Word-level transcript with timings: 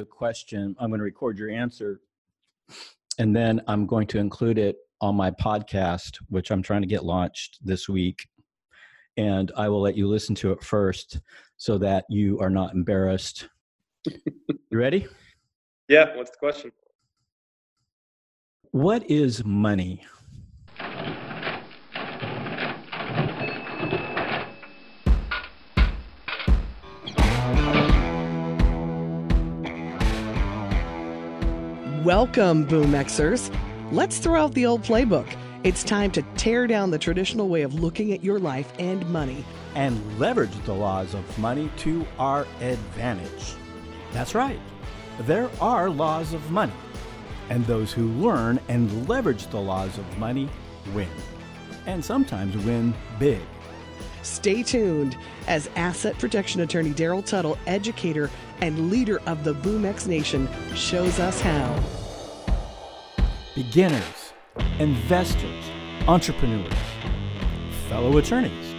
a 0.00 0.04
question. 0.04 0.74
I'm 0.78 0.88
going 0.88 1.00
to 1.00 1.04
record 1.04 1.38
your 1.38 1.50
answer, 1.50 2.00
and 3.18 3.36
then 3.36 3.60
I'm 3.68 3.86
going 3.86 4.06
to 4.08 4.18
include 4.18 4.58
it 4.58 4.76
on 5.00 5.14
my 5.14 5.30
podcast, 5.30 6.18
which 6.28 6.50
I'm 6.50 6.62
trying 6.62 6.82
to 6.82 6.88
get 6.88 7.04
launched 7.04 7.58
this 7.62 7.88
week. 7.88 8.26
And 9.18 9.52
I 9.56 9.68
will 9.68 9.82
let 9.82 9.96
you 9.96 10.08
listen 10.08 10.34
to 10.36 10.52
it 10.52 10.62
first 10.62 11.20
so 11.58 11.76
that 11.78 12.06
you 12.08 12.38
are 12.40 12.48
not 12.48 12.72
embarrassed. 12.72 13.48
you 14.06 14.78
ready? 14.78 15.06
Yeah. 15.88 16.16
What's 16.16 16.30
the 16.30 16.38
question? 16.38 16.72
What 18.70 19.08
is 19.10 19.44
money? 19.44 20.06
Welcome, 32.04 32.66
Boomexers. 32.66 33.54
Let's 33.92 34.18
throw 34.18 34.42
out 34.42 34.54
the 34.54 34.66
old 34.66 34.82
playbook. 34.82 35.36
It's 35.62 35.84
time 35.84 36.10
to 36.12 36.22
tear 36.36 36.66
down 36.66 36.90
the 36.90 36.98
traditional 36.98 37.48
way 37.48 37.62
of 37.62 37.74
looking 37.74 38.12
at 38.12 38.24
your 38.24 38.40
life 38.40 38.72
and 38.80 39.08
money 39.10 39.44
and 39.76 40.18
leverage 40.18 40.50
the 40.64 40.72
laws 40.72 41.14
of 41.14 41.38
money 41.38 41.70
to 41.76 42.04
our 42.18 42.44
advantage. 42.60 43.54
That's 44.12 44.34
right. 44.34 44.58
There 45.20 45.48
are 45.60 45.88
laws 45.88 46.32
of 46.32 46.50
money, 46.50 46.72
and 47.50 47.64
those 47.66 47.92
who 47.92 48.08
learn 48.08 48.58
and 48.66 49.08
leverage 49.08 49.46
the 49.46 49.60
laws 49.60 49.96
of 49.96 50.18
money 50.18 50.48
win, 50.94 51.08
and 51.86 52.04
sometimes 52.04 52.56
win 52.64 52.94
big. 53.20 53.42
Stay 54.22 54.62
tuned 54.62 55.16
as 55.48 55.68
asset 55.74 56.16
protection 56.18 56.60
attorney 56.60 56.90
Darol 56.90 57.24
Tuttle, 57.24 57.58
educator 57.66 58.30
and 58.60 58.90
leader 58.90 59.20
of 59.26 59.42
the 59.44 59.54
BoomX 59.54 60.06
Nation, 60.06 60.48
shows 60.74 61.18
us 61.18 61.40
how. 61.40 61.82
Beginners, 63.54 64.32
investors, 64.78 65.64
entrepreneurs, 66.06 66.72
fellow 67.88 68.16
attorneys. 68.18 68.74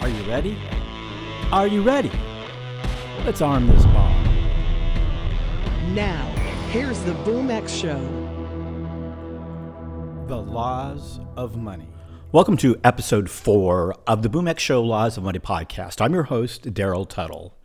Are 0.00 0.08
you 0.08 0.22
ready? 0.24 0.56
Are 1.52 1.66
you 1.66 1.82
ready? 1.82 2.12
Let's 3.24 3.42
arm 3.42 3.66
this 3.66 3.84
bomb. 3.86 4.24
Now, 5.94 6.24
here's 6.70 7.00
the 7.00 7.12
BoomX 7.12 7.68
Show. 7.68 7.98
The 10.28 10.40
Laws 10.40 11.18
of 11.36 11.56
Money. 11.56 11.88
Welcome 12.32 12.58
to 12.58 12.78
episode 12.84 13.28
four 13.28 13.92
of 14.06 14.22
the 14.22 14.30
BoomX 14.30 14.60
Show 14.60 14.80
Laws 14.84 15.16
of 15.16 15.24
Money 15.24 15.40
podcast. 15.40 16.00
I'm 16.00 16.14
your 16.14 16.22
host, 16.22 16.62
Darol 16.72 17.08
Tuttle. 17.08 17.58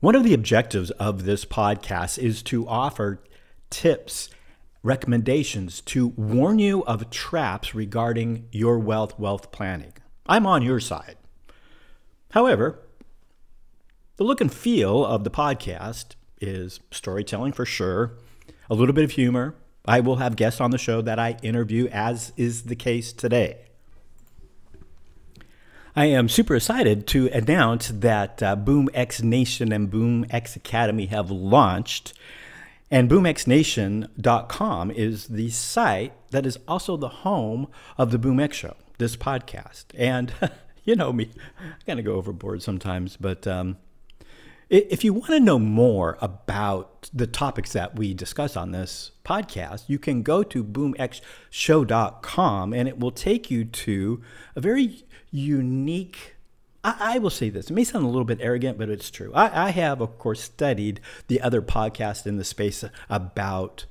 One 0.00 0.14
of 0.14 0.22
the 0.22 0.34
objectives 0.34 0.90
of 0.90 1.24
this 1.24 1.46
podcast 1.46 2.18
is 2.18 2.42
to 2.42 2.68
offer 2.68 3.22
tips, 3.70 4.28
recommendations 4.82 5.80
to 5.80 6.08
warn 6.08 6.58
you 6.58 6.84
of 6.84 7.08
traps 7.08 7.74
regarding 7.74 8.48
your 8.52 8.78
wealth 8.78 9.18
wealth 9.18 9.50
planning. 9.50 9.94
I'm 10.26 10.44
on 10.44 10.60
your 10.60 10.78
side. 10.78 11.16
However, 12.32 12.78
the 14.16 14.24
look 14.24 14.42
and 14.42 14.52
feel 14.52 15.06
of 15.06 15.24
the 15.24 15.30
podcast 15.30 16.16
is 16.38 16.80
storytelling 16.90 17.54
for 17.54 17.64
sure, 17.64 18.18
a 18.68 18.74
little 18.74 18.94
bit 18.94 19.04
of 19.04 19.12
humor. 19.12 19.54
I 19.86 20.00
will 20.00 20.16
have 20.16 20.36
guests 20.36 20.60
on 20.60 20.70
the 20.70 20.76
show 20.76 21.00
that 21.00 21.18
I 21.18 21.38
interview, 21.42 21.86
as 21.86 22.34
is 22.36 22.64
the 22.64 22.76
case 22.76 23.14
today. 23.14 23.65
I 25.98 26.04
am 26.06 26.28
super 26.28 26.54
excited 26.54 27.06
to 27.06 27.28
announce 27.28 27.88
that 27.88 28.42
uh, 28.42 28.54
BoomX 28.54 29.22
Nation 29.22 29.72
and 29.72 29.90
BoomX 29.90 30.54
Academy 30.54 31.06
have 31.06 31.30
launched. 31.30 32.12
And 32.90 33.08
boomxnation.com 33.10 34.90
is 34.90 35.28
the 35.28 35.48
site 35.48 36.12
that 36.32 36.44
is 36.44 36.58
also 36.68 36.98
the 36.98 37.08
home 37.08 37.68
of 37.96 38.10
the 38.10 38.18
BoomX 38.18 38.52
Show, 38.52 38.76
this 38.98 39.16
podcast. 39.16 39.86
And 39.96 40.34
you 40.84 40.96
know 40.96 41.14
me, 41.14 41.30
I 41.58 41.82
kind 41.86 41.98
of 41.98 42.04
go 42.04 42.16
overboard 42.16 42.62
sometimes, 42.62 43.16
but 43.16 43.46
um, 43.46 43.78
if 44.68 45.04
you 45.04 45.12
want 45.12 45.26
to 45.26 45.38
know 45.38 45.60
more 45.60 46.18
about 46.20 47.08
the 47.14 47.26
topics 47.26 47.72
that 47.72 47.96
we 47.96 48.14
discuss 48.14 48.56
on 48.56 48.72
this 48.72 49.12
podcast, 49.24 49.84
you 49.86 49.98
can 49.98 50.22
go 50.22 50.42
to 50.42 50.64
boomxshow.com 50.64 52.72
and 52.72 52.88
it 52.88 52.98
will 52.98 53.12
take 53.12 53.50
you 53.50 53.64
to 53.64 54.22
a 54.56 54.60
very 54.60 55.04
unique 55.30 56.32
I, 56.88 57.18
will 57.18 57.30
say 57.30 57.50
this. 57.50 57.68
It 57.68 57.72
may 57.72 57.82
sound 57.82 58.04
a 58.04 58.08
little 58.08 58.24
bit 58.24 58.38
arrogant, 58.40 58.78
but 58.78 58.88
it's 58.88 59.10
true. 59.10 59.32
I, 59.34 59.66
I, 59.66 59.70
have, 59.70 60.00
of 60.00 60.18
course, 60.18 60.40
studied 60.40 61.00
the 61.26 61.40
other 61.40 61.60
podcasts 61.60 62.28
in 62.28 62.36
the 62.36 62.44
space 62.44 62.84
about 63.10 63.86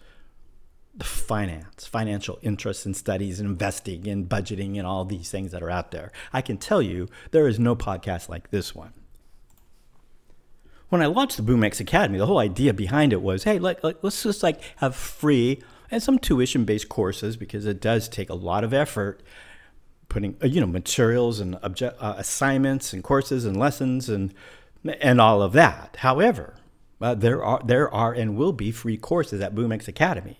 the 0.96 1.04
finance, 1.04 1.86
financial 1.86 2.40
interests 2.42 2.86
and 2.86 2.96
studies 2.96 3.42
and 3.42 3.50
investing 3.50 4.08
and 4.08 4.30
budgeting 4.30 4.78
and 4.78 4.88
all 4.88 5.04
these 5.04 5.30
things 5.30 5.52
that 5.52 5.62
are 5.62 5.70
out 5.70 5.92
there. 5.92 6.14
I 6.32 6.42
can 6.42 6.58
tell 6.58 6.82
you 6.82 7.10
there 7.32 7.50
is 7.50 7.60
no 7.60 7.76
podcast 7.76 8.30
like 8.30 8.50
this 8.50 8.74
one. 8.74 8.94
When 10.96 11.04
I 11.04 11.08
launched 11.08 11.36
the 11.36 11.44
BoomX 11.44 11.82
Academy, 11.82 12.18
the 12.18 12.26
whole 12.26 12.40
idea 12.40 12.74
behind 12.74 13.12
it 13.12 13.22
was, 13.22 13.44
hey, 13.44 13.60
let, 13.60 13.84
let, 13.84 14.02
let's 14.02 14.24
just 14.24 14.42
like 14.42 14.62
have 14.78 14.96
free 14.96 15.62
and 15.92 16.02
some 16.02 16.18
tuition-based 16.18 16.88
courses 16.88 17.36
because 17.36 17.66
it 17.66 17.82
does 17.82 18.08
take 18.08 18.30
a 18.30 18.34
lot 18.34 18.64
of 18.64 18.74
effort 18.74 19.22
putting 20.08 20.38
uh, 20.42 20.48
you 20.48 20.62
know 20.62 20.68
materials 20.68 21.42
and 21.42 21.56
uh, 21.56 22.16
assignments 22.18 22.94
and 22.94 23.04
courses 23.04 23.44
and 23.44 23.58
lessons 23.58 24.08
and 24.08 24.34
and 25.02 25.20
all 25.20 25.42
of 25.42 25.52
that. 25.52 25.98
However, 26.00 26.54
uh, 27.02 27.14
there 27.14 27.44
are 27.44 27.60
there 27.66 27.94
are 27.94 28.14
and 28.14 28.38
will 28.38 28.54
be 28.54 28.72
free 28.72 28.96
courses 28.96 29.42
at 29.42 29.54
BoomX 29.54 29.90
Academy, 29.90 30.40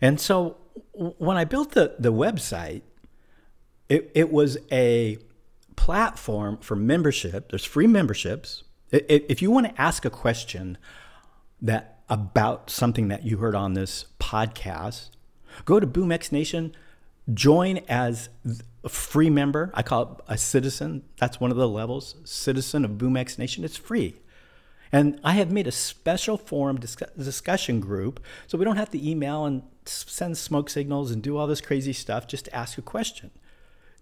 and 0.00 0.18
so 0.18 0.56
when 0.94 1.36
I 1.36 1.44
built 1.44 1.72
the 1.72 1.96
the 1.98 2.14
website, 2.14 2.80
it 3.90 4.10
it 4.14 4.32
was 4.32 4.56
a 4.72 5.18
platform 5.76 6.56
for 6.62 6.76
membership. 6.76 7.50
There's 7.50 7.66
free 7.66 7.86
memberships. 7.86 8.64
If 8.92 9.40
you 9.40 9.50
want 9.50 9.66
to 9.66 9.80
ask 9.80 10.04
a 10.04 10.10
question 10.10 10.76
that 11.60 12.00
about 12.08 12.68
something 12.68 13.08
that 13.08 13.24
you 13.24 13.38
heard 13.38 13.54
on 13.54 13.72
this 13.72 14.04
podcast, 14.20 15.08
go 15.64 15.80
to 15.80 15.86
BoomX 15.86 16.30
Nation 16.30 16.76
join 17.32 17.78
as 17.88 18.28
a 18.84 18.88
free 18.88 19.30
member. 19.30 19.70
I 19.74 19.82
call 19.82 20.02
it 20.02 20.08
a 20.28 20.36
citizen. 20.36 21.04
That's 21.18 21.40
one 21.40 21.50
of 21.50 21.56
the 21.56 21.68
levels. 21.68 22.16
Citizen 22.24 22.84
of 22.84 22.92
BoomX 22.92 23.38
Nation. 23.38 23.64
It's 23.64 23.76
free. 23.76 24.16
And 24.90 25.18
I 25.24 25.32
have 25.32 25.50
made 25.50 25.66
a 25.66 25.72
special 25.72 26.36
forum 26.36 26.78
discussion 26.78 27.80
group 27.80 28.20
so 28.46 28.58
we 28.58 28.64
don't 28.66 28.76
have 28.76 28.90
to 28.90 29.08
email 29.08 29.46
and 29.46 29.62
send 29.86 30.36
smoke 30.36 30.68
signals 30.68 31.10
and 31.10 31.22
do 31.22 31.38
all 31.38 31.46
this 31.46 31.62
crazy 31.62 31.94
stuff 31.94 32.26
just 32.26 32.44
to 32.44 32.54
ask 32.54 32.76
a 32.76 32.82
question. 32.82 33.30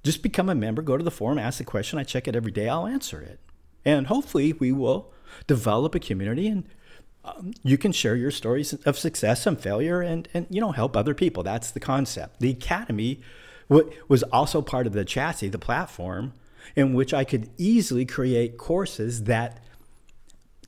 Just 0.03 0.23
become 0.23 0.49
a 0.49 0.55
member, 0.55 0.83
go 0.83 0.97
to 0.97 1.05
the 1.05 1.11
forum, 1.13 1.39
ask 1.39 1.61
a 1.61 1.65
question. 1.65 1.99
I 1.99 2.03
check 2.03 2.27
it 2.27 2.35
every 2.35 2.51
day, 2.51 2.69
I'll 2.69 2.87
answer 2.87 3.21
it. 3.21 3.39
And 3.85 4.07
hopefully, 4.09 4.53
we 4.53 4.73
will 4.73 5.13
develop 5.47 5.95
a 5.95 6.01
community 6.01 6.49
and 6.49 6.65
um, 7.25 7.53
you 7.63 7.77
can 7.77 7.93
share 7.93 8.17
your 8.17 8.31
stories 8.31 8.73
of 8.73 8.99
success 8.99 9.47
and 9.47 9.61
failure 9.61 10.01
and, 10.01 10.29
and 10.33 10.47
you 10.49 10.61
know 10.61 10.73
help 10.73 10.97
other 10.97 11.15
people. 11.15 11.43
That's 11.43 11.71
the 11.71 11.81
concept. 11.81 12.41
The 12.41 12.51
academy 12.51 13.21
w- 13.69 13.91
was 14.09 14.23
also 14.25 14.63
part 14.63 14.87
of 14.87 14.93
the 14.93 15.05
chassis 15.05 15.49
the 15.49 15.59
platform 15.59 16.33
in 16.77 16.95
which 16.95 17.13
i 17.13 17.25
could 17.25 17.51
easily 17.57 18.05
create 18.05 18.57
courses 18.57 19.25
that 19.25 19.65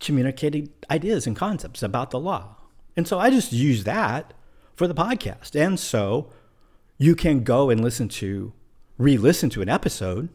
communicated 0.00 0.70
ideas 0.90 1.26
and 1.26 1.36
concepts 1.36 1.82
about 1.82 2.10
the 2.10 2.20
law. 2.20 2.56
And 2.96 3.08
so 3.08 3.18
i 3.18 3.30
just 3.30 3.52
use 3.52 3.84
that 3.84 4.34
for 4.74 4.86
the 4.86 4.94
podcast. 4.94 5.54
And 5.54 5.78
so 5.78 6.30
you 6.98 7.14
can 7.14 7.44
go 7.44 7.70
and 7.70 7.82
listen 7.82 8.08
to 8.08 8.52
re-listen 8.98 9.48
to 9.50 9.62
an 9.62 9.68
episode 9.68 10.28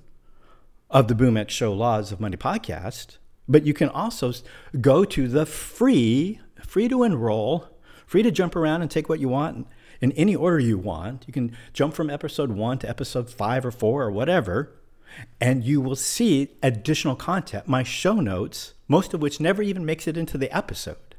of 0.90 1.08
the 1.08 1.16
boomx 1.16 1.50
show 1.50 1.74
laws 1.74 2.12
of 2.12 2.20
money 2.20 2.38
podcast 2.38 3.18
but 3.48 3.66
you 3.66 3.74
can 3.74 3.90
also 3.90 4.34
go 4.81 5.06
to 5.06 5.28
the 5.28 5.46
free, 5.46 6.40
free 6.66 6.88
to 6.90 7.03
enroll, 7.03 7.68
free 8.06 8.24
to 8.24 8.31
jump 8.31 8.56
around 8.56 8.81
and 8.81 8.92
take 8.92 9.07
what 9.07 9.19
you 9.19 9.30
want 9.30 9.68
in 10.01 10.12
any 10.13 10.36
order 10.36 10.60
you 10.60 10.78
want. 10.78 11.24
You 11.28 11.34
can 11.34 11.56
jump 11.74 11.94
from 11.94 12.10
episode 12.10 12.51
one 12.51 12.78
to 12.80 12.89
episode 12.89 13.30
five 13.30 13.66
or 13.66 13.72
four 13.72 14.04
or 14.04 14.12
whatever, 14.12 14.75
and 15.39 15.63
you 15.63 15.80
will 15.80 15.95
see 15.95 16.57
additional 16.62 17.16
content, 17.16 17.68
my 17.68 17.83
show 17.83 18.16
notes, 18.16 18.74
most 18.88 19.13
of 19.13 19.22
which 19.22 19.40
never 19.40 19.63
even 19.63 19.86
makes 19.86 20.07
it 20.07 20.18
into 20.18 20.38
the 20.38 20.56
episode. 20.56 21.16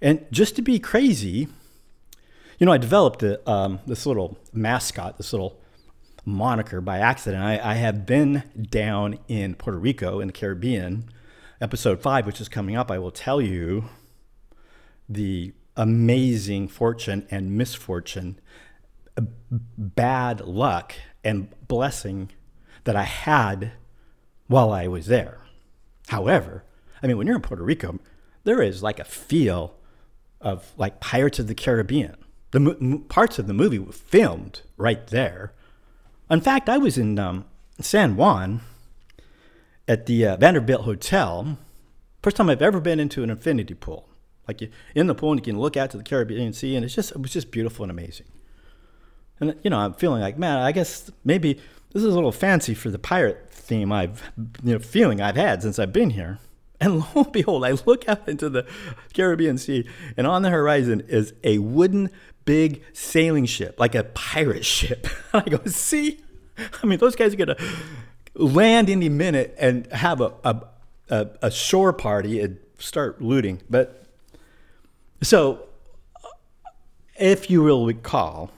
And 0.00 0.26
just 0.30 0.56
to 0.56 0.62
be 0.62 0.78
crazy, 0.78 1.48
you 2.58 2.66
know, 2.66 2.72
I 2.72 2.78
developed 2.78 3.22
a, 3.22 3.48
um, 3.48 3.80
this 3.86 4.06
little 4.06 4.38
mascot, 4.52 5.18
this 5.18 5.32
little 5.32 5.60
moniker 6.26 6.80
by 6.82 6.98
accident. 6.98 7.42
I, 7.42 7.58
I 7.70 7.74
have 7.74 8.04
been 8.04 8.42
down 8.68 9.18
in 9.28 9.54
Puerto 9.54 9.78
Rico 9.78 10.20
in 10.20 10.26
the 10.26 10.32
Caribbean 10.32 11.08
episode 11.60 12.02
five, 12.02 12.26
which 12.26 12.40
is 12.40 12.48
coming 12.48 12.76
up, 12.76 12.90
I 12.90 12.98
will 12.98 13.10
tell 13.10 13.40
you 13.40 13.84
the 15.08 15.54
amazing 15.76 16.68
fortune 16.68 17.26
and 17.30 17.56
misfortune, 17.56 18.40
uh, 19.16 19.22
bad 19.50 20.40
luck 20.40 20.94
and 21.22 21.48
blessing 21.68 22.30
that 22.84 22.96
I 22.96 23.04
had 23.04 23.72
while 24.48 24.72
I 24.72 24.88
was 24.88 25.06
there. 25.06 25.40
However, 26.08 26.64
I 27.02 27.06
mean, 27.06 27.18
when 27.18 27.26
you're 27.26 27.36
in 27.36 27.42
Puerto 27.42 27.62
Rico, 27.62 27.98
there 28.44 28.62
is 28.62 28.82
like 28.82 28.98
a 28.98 29.04
feel 29.04 29.76
of 30.40 30.72
like 30.76 31.00
Pirates 31.00 31.38
of 31.38 31.46
the 31.46 31.54
Caribbean. 31.54 32.16
The 32.52 33.02
parts 33.08 33.38
of 33.38 33.46
the 33.46 33.54
movie 33.54 33.78
were 33.78 33.92
filmed 33.92 34.62
right 34.76 35.06
there. 35.08 35.52
In 36.30 36.40
fact, 36.40 36.68
I 36.68 36.78
was 36.78 36.98
in 36.98 37.18
um, 37.18 37.44
San 37.80 38.16
Juan 38.16 38.60
at 39.86 40.06
the 40.06 40.26
uh, 40.26 40.36
Vanderbilt 40.36 40.82
Hotel. 40.82 41.58
First 42.22 42.36
time 42.36 42.50
I've 42.50 42.62
ever 42.62 42.80
been 42.80 42.98
into 42.98 43.22
an 43.22 43.30
infinity 43.30 43.74
pool. 43.74 44.08
Like 44.48 44.60
you, 44.60 44.70
in 44.94 45.06
the 45.06 45.14
pool, 45.14 45.32
and 45.32 45.40
you 45.40 45.44
can 45.44 45.60
look 45.60 45.76
out 45.76 45.90
to 45.90 45.96
the 45.96 46.04
Caribbean 46.04 46.52
Sea, 46.52 46.76
and 46.76 46.84
it's 46.84 46.94
just 46.94 47.12
it 47.12 47.20
was 47.20 47.32
just 47.32 47.50
beautiful 47.50 47.84
and 47.84 47.90
amazing. 47.90 48.26
And 49.40 49.56
you 49.62 49.70
know, 49.70 49.78
I'm 49.78 49.94
feeling 49.94 50.20
like, 50.20 50.38
man, 50.38 50.58
I 50.58 50.72
guess 50.72 51.10
maybe 51.24 51.54
this 51.92 52.02
is 52.02 52.12
a 52.12 52.14
little 52.14 52.32
fancy 52.32 52.74
for 52.74 52.90
the 52.90 52.98
pirate 52.98 53.48
theme 53.50 53.92
I've 53.92 54.22
you 54.62 54.74
know 54.74 54.78
feeling 54.78 55.20
I've 55.20 55.36
had 55.36 55.62
since 55.62 55.78
I've 55.78 55.92
been 55.92 56.10
here. 56.10 56.38
And 56.78 56.98
lo 56.98 57.06
and 57.14 57.32
behold, 57.32 57.64
I 57.64 57.70
look 57.86 58.06
out 58.06 58.28
into 58.28 58.50
the 58.50 58.66
Caribbean 59.14 59.56
Sea, 59.56 59.88
and 60.14 60.26
on 60.26 60.42
the 60.42 60.50
horizon 60.50 61.02
is 61.08 61.32
a 61.42 61.56
wooden 61.56 62.10
big 62.46 62.82
sailing 62.94 63.44
ship, 63.44 63.78
like 63.78 63.94
a 63.94 64.04
pirate 64.04 64.64
ship. 64.64 65.06
I 65.34 65.42
go, 65.42 65.60
see, 65.66 66.20
I 66.82 66.86
mean, 66.86 66.98
those 66.98 67.14
guys 67.14 67.34
are 67.34 67.36
gonna 67.36 67.58
land 68.34 68.88
any 68.88 69.10
minute 69.10 69.54
and 69.58 69.86
have 69.92 70.22
a 70.22 70.32
a, 70.42 70.62
a, 71.10 71.28
a 71.42 71.50
shore 71.50 71.92
party 71.92 72.40
and 72.40 72.58
start 72.78 73.20
looting. 73.20 73.60
But 73.68 74.06
so, 75.22 75.66
if 77.18 77.50
you 77.50 77.62
will 77.62 77.86
recall, 77.86 78.50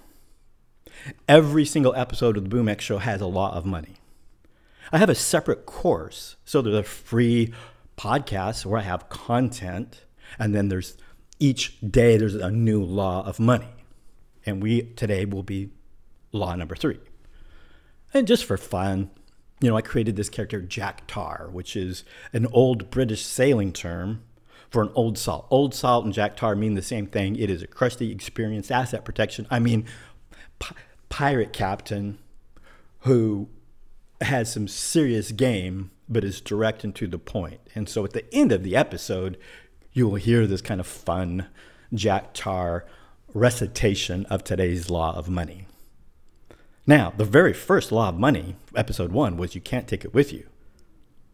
every 1.29 1.65
single 1.65 1.95
episode 1.95 2.37
of 2.37 2.45
the 2.45 2.49
Boom 2.49 2.69
X 2.69 2.85
Show 2.85 2.99
has 2.99 3.21
a 3.21 3.27
lot 3.27 3.55
of 3.55 3.65
money. 3.65 3.97
I 4.93 4.99
have 4.99 5.11
a 5.11 5.15
separate 5.15 5.67
course, 5.67 6.37
so 6.45 6.63
there's 6.63 6.77
a 6.77 6.83
free 6.83 7.53
podcast 7.97 8.65
where 8.65 8.79
I 8.79 8.83
have 8.83 9.09
content, 9.09 10.05
and 10.39 10.55
then 10.55 10.69
there's 10.69 10.97
each 11.39 11.79
day 11.81 12.17
there's 12.17 12.35
a 12.35 12.51
new 12.51 12.83
law 12.83 13.25
of 13.27 13.39
money. 13.39 13.78
And 14.49 14.63
we 14.63 14.83
today 14.97 15.25
will 15.25 15.43
be 15.43 15.71
law 16.33 16.55
number 16.55 16.75
three. 16.75 16.99
And 18.15 18.27
just 18.27 18.45
for 18.45 18.57
fun, 18.57 19.11
you 19.61 19.69
know, 19.69 19.77
I 19.77 19.83
created 19.83 20.17
this 20.17 20.31
character 20.31 20.61
Jack 20.61 21.07
Tar, 21.07 21.49
which 21.53 21.77
is 21.77 22.05
an 22.33 22.47
old 22.53 22.91
British 22.91 23.25
sailing 23.25 23.73
term 23.73 24.23
for 24.71 24.83
an 24.83 24.91
old 24.95 25.19
salt. 25.19 25.47
Old 25.51 25.75
salt 25.75 26.05
and 26.05 26.15
Jack 26.15 26.37
Tar 26.37 26.57
mean 26.57 26.75
the 26.75 26.83
same 26.83 27.07
thing. 27.07 27.37
It 27.37 27.51
is 27.51 27.63
a 27.63 27.67
crusty, 27.67 28.11
experienced 28.11 28.73
asset 28.73 29.05
protection. 29.05 29.47
I 29.51 29.59
mean, 29.59 29.85
pirate 31.09 31.53
captain 31.53 32.19
who 33.01 33.49
has 34.21 34.53
some 34.53 34.69
serious 34.69 35.33
game, 35.33 35.91
but 36.09 36.25
is 36.25 36.41
direct 36.41 36.85
and 36.85 36.95
to 36.95 37.07
the 37.07 37.19
point. 37.19 37.61
And 37.75 37.89
so 37.89 38.05
at 38.05 38.13
the 38.13 38.33
end 38.35 38.53
of 38.53 38.63
the 38.63 38.77
episode, 38.77 39.39
you 39.93 40.09
will 40.09 40.17
hear 40.17 40.47
this 40.47 40.63
kind 40.63 40.81
of 40.81 40.87
fun 40.87 41.47
Jack 41.93 42.35
Tar 42.35 42.87
recitation 43.35 44.27
of 44.27 44.45
today's 44.45 44.91
law 44.91 45.17
of 45.17 45.29
money. 45.29 45.67
Now, 46.87 47.13
the 47.17 47.25
very 47.25 47.53
first 47.53 47.93
law 47.93 48.09
of 48.09 48.19
money, 48.19 48.57
episode 48.75 49.13
one, 49.13 49.37
was 49.37 49.55
you 49.55 49.61
can't 49.61 49.87
take 49.87 50.05
it 50.05 50.15
with 50.15 50.33
you. 50.33 50.47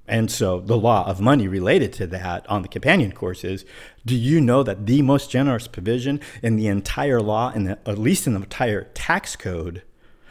And 0.06 0.30
so 0.30 0.60
the 0.60 0.76
law 0.76 1.06
of 1.06 1.20
money 1.20 1.48
related 1.48 1.92
to 1.94 2.06
that 2.08 2.46
on 2.50 2.62
the 2.62 2.68
companion 2.68 3.12
course 3.12 3.42
is 3.42 3.64
do 4.04 4.14
you 4.14 4.40
know 4.40 4.62
that 4.62 4.86
the 4.86 5.00
most 5.00 5.30
generous 5.30 5.66
provision 5.66 6.20
in 6.42 6.56
the 6.56 6.66
entire 6.66 7.22
law, 7.22 7.52
and 7.54 7.70
at 7.70 7.98
least 7.98 8.26
in 8.26 8.34
the 8.34 8.40
entire 8.40 8.84
tax 8.94 9.34
code, 9.36 9.82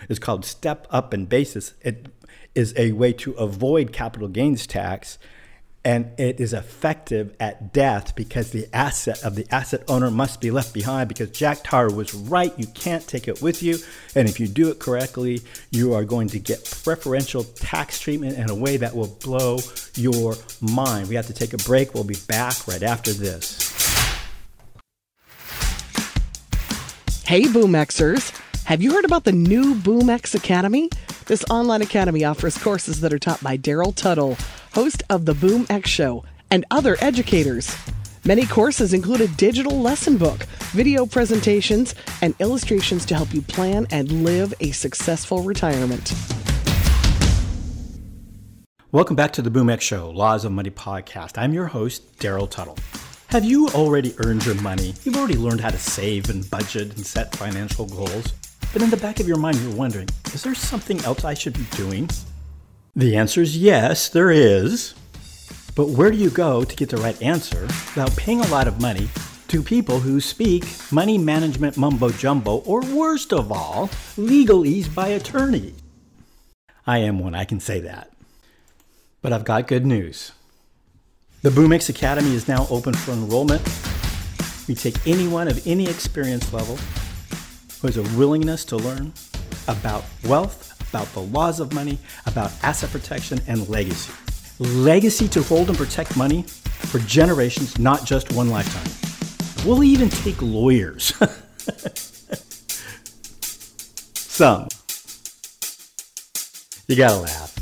is 0.10 0.20
called 0.20 0.46
step 0.46 0.86
up 0.92 1.14
in 1.14 1.26
basis? 1.26 1.74
It 1.82 2.08
is 2.54 2.74
a 2.78 2.92
way 2.92 3.14
to 3.14 3.32
avoid 3.34 3.94
capital 3.94 4.28
gains 4.28 4.68
tax 4.68 5.18
and 5.86 6.12
it 6.18 6.40
is 6.40 6.54
effective 6.54 7.36
at 7.40 7.74
death 7.74 8.16
because 8.16 8.52
the 8.52 8.68
asset 8.74 9.22
of 9.24 9.36
the 9.36 9.46
asset 9.52 9.84
owner 9.88 10.10
must 10.10 10.40
be 10.40 10.50
left 10.50 10.74
behind 10.74 11.10
because 11.10 11.30
Jack 11.32 11.60
Tar 11.64 11.92
was 11.92 12.14
right. 12.14 12.58
You 12.58 12.68
can't 12.68 13.06
take 13.06 13.28
it 13.28 13.42
with 13.42 13.62
you. 13.62 13.78
And 14.16 14.30
if 14.30 14.40
you 14.40 14.48
do 14.48 14.70
it 14.70 14.80
correctly, 14.80 15.42
you 15.72 15.94
are 15.94 16.06
going 16.06 16.30
to 16.30 16.40
get 16.40 16.64
preferential 16.84 17.44
tax 17.44 18.00
treatment 18.00 18.38
in 18.38 18.50
a 18.50 18.56
way 18.56 18.78
that 18.78 18.96
will 18.96 19.18
blow 19.24 19.60
your 19.96 20.36
mind. 20.62 21.10
We 21.10 21.16
have 21.16 21.28
to 21.28 21.34
take 21.34 21.54
a 21.54 21.58
break. 21.58 21.94
We'll 21.94 22.06
be 22.06 22.18
back 22.28 22.66
right 22.66 22.84
after 22.84 23.12
this. 23.12 23.60
Hey, 27.26 27.44
Boomexers. 27.44 28.40
Have 28.66 28.82
you 28.82 28.94
heard 28.94 29.04
about 29.04 29.26
the 29.26 29.34
new 29.34 29.76
BoomX 29.76 30.36
Academy? 30.36 30.90
This 31.26 31.44
online 31.50 31.82
academy 31.82 32.24
offers 32.24 32.58
courses 32.58 33.02
that 33.02 33.12
are 33.12 33.20
taught 33.20 33.44
by 33.44 33.58
Darol 33.58 33.94
Tuttle, 33.94 34.38
host 34.72 35.04
of 35.10 35.26
The 35.26 35.34
BoomX 35.34 35.86
Show, 35.86 36.24
and 36.50 36.64
other 36.72 36.96
educators. 37.02 37.76
Many 38.24 38.46
courses 38.46 38.94
include 38.94 39.20
a 39.20 39.28
digital 39.28 39.82
lesson 39.82 40.16
book, 40.16 40.44
video 40.72 41.06
presentations, 41.06 41.94
and 42.22 42.36
illustrations 42.40 43.06
to 43.08 43.16
help 43.16 43.34
you 43.34 43.42
plan 43.42 43.86
and 43.92 44.24
live 44.24 44.54
a 44.62 44.72
successful 44.72 45.44
retirement. 45.44 46.14
Welcome 48.94 49.18
back 49.18 49.34
to 49.34 49.42
the 49.42 49.52
BoomX 49.52 49.82
Show, 49.82 50.10
Laws 50.10 50.46
of 50.46 50.54
Money 50.54 50.72
podcast. 50.72 51.38
I'm 51.38 51.54
your 51.54 51.68
host, 51.68 52.18
Darol 52.20 52.50
Tuttle. 52.50 52.78
Have 53.28 53.44
you 53.44 53.68
already 53.70 54.16
earned 54.20 54.46
your 54.46 54.56
money? 54.62 54.94
You've 55.04 55.18
already 55.18 55.36
learned 55.36 55.60
how 55.60 55.72
to 55.72 55.78
save 55.78 56.30
and 56.30 56.50
budget 56.50 56.96
and 56.96 57.06
set 57.06 57.36
financial 57.36 57.88
goals. 57.88 58.32
But 58.74 58.82
in 58.82 58.90
the 58.90 58.98
back 58.98 59.20
of 59.20 59.28
your 59.28 59.38
mind, 59.38 59.58
you're 59.58 59.76
wondering, 59.76 60.10
is 60.34 60.42
there 60.42 60.56
something 60.56 61.00
else 61.06 61.24
I 61.24 61.36
should 61.36 61.54
be 61.54 61.78
doing? 61.78 62.10
The 62.96 63.16
answer 63.16 63.44
is 63.44 63.56
yes, 63.56 64.10
there 64.10 64.32
is. 64.32 64.96
But 65.76 65.90
where 65.90 66.10
do 66.10 66.18
you 66.18 66.32
go 66.32 66.64
to 66.64 66.76
get 66.76 66.90
the 66.90 66.98
right 66.98 67.20
answer 67.22 67.62
without 67.62 68.16
paying 68.18 68.42
a 68.42 68.48
lot 68.48 68.68
of 68.68 68.82
money 68.82 69.10
to 69.50 69.62
people 69.62 70.00
who 70.00 70.20
speak 70.20 70.66
money 70.92 71.20
management 71.20 71.78
mumbo 71.78 72.10
jumbo, 72.10 72.58
or 72.66 72.82
worst 72.82 73.32
of 73.32 73.52
all, 73.52 73.90
legalese 74.18 74.94
by 74.94 75.10
attorney? 75.10 75.76
I 76.88 76.98
am 76.98 77.20
one, 77.20 77.36
I 77.36 77.46
can 77.46 77.60
say 77.60 77.80
that. 77.82 78.12
But 79.22 79.34
I've 79.34 79.46
got 79.46 79.68
good 79.68 79.86
news. 79.86 80.32
The 81.44 81.52
BoomX 81.52 81.90
Academy 81.90 82.34
is 82.34 82.48
now 82.48 82.66
open 82.72 82.96
for 82.96 83.12
enrollment. 83.12 83.62
We 84.68 84.74
take 84.74 85.06
anyone 85.06 85.48
of 85.48 85.66
any 85.68 85.88
experience 85.88 86.52
level 86.52 86.80
has 87.88 87.98
a 87.98 88.18
willingness 88.18 88.64
to 88.66 88.78
learn 88.78 89.14
about 89.68 90.04
wealth, 90.26 90.72
about 90.90 91.08
the 91.14 91.22
laws 91.22 91.60
of 91.60 91.74
money, 91.74 91.98
about 92.26 92.52
asset 92.64 92.90
protection, 92.92 93.42
and 93.48 93.68
legacy. 93.70 94.12
Legacy 94.60 95.28
to 95.28 95.42
hold 95.44 95.70
and 95.70 95.78
protect 95.78 96.16
money 96.16 96.44
for 96.44 97.00
generations, 97.00 97.78
not 97.80 98.06
just 98.06 98.32
one 98.34 98.50
lifetime. 98.50 99.66
We'll 99.66 99.84
even 99.84 100.10
take 100.10 100.42
lawyers. 100.42 101.14
Some. 104.14 104.68
You 106.88 106.96
gotta 106.96 107.20
laugh. 107.20 107.54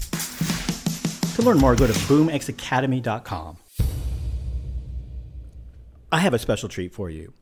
To 1.35 1.41
learn 1.41 1.57
more, 1.57 1.75
go 1.75 1.87
to 1.87 1.93
boomxacademy.com. 1.93 3.57
I 6.11 6.19
have 6.19 6.33
a 6.33 6.39
special 6.39 6.67
treat 6.67 6.93
for 6.93 7.09
you. 7.09 7.33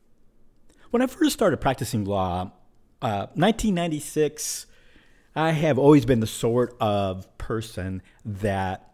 When 0.91 1.01
I 1.01 1.07
first 1.07 1.33
started 1.33 1.57
practicing 1.57 2.05
law, 2.05 2.51
1996, 3.01 4.65
uh, 5.35 5.39
I 5.39 5.51
have 5.51 5.77
always 5.77 6.05
been 6.05 6.19
the 6.19 6.27
sort 6.27 6.75
of 6.79 7.37
person 7.37 8.01
that 8.25 8.93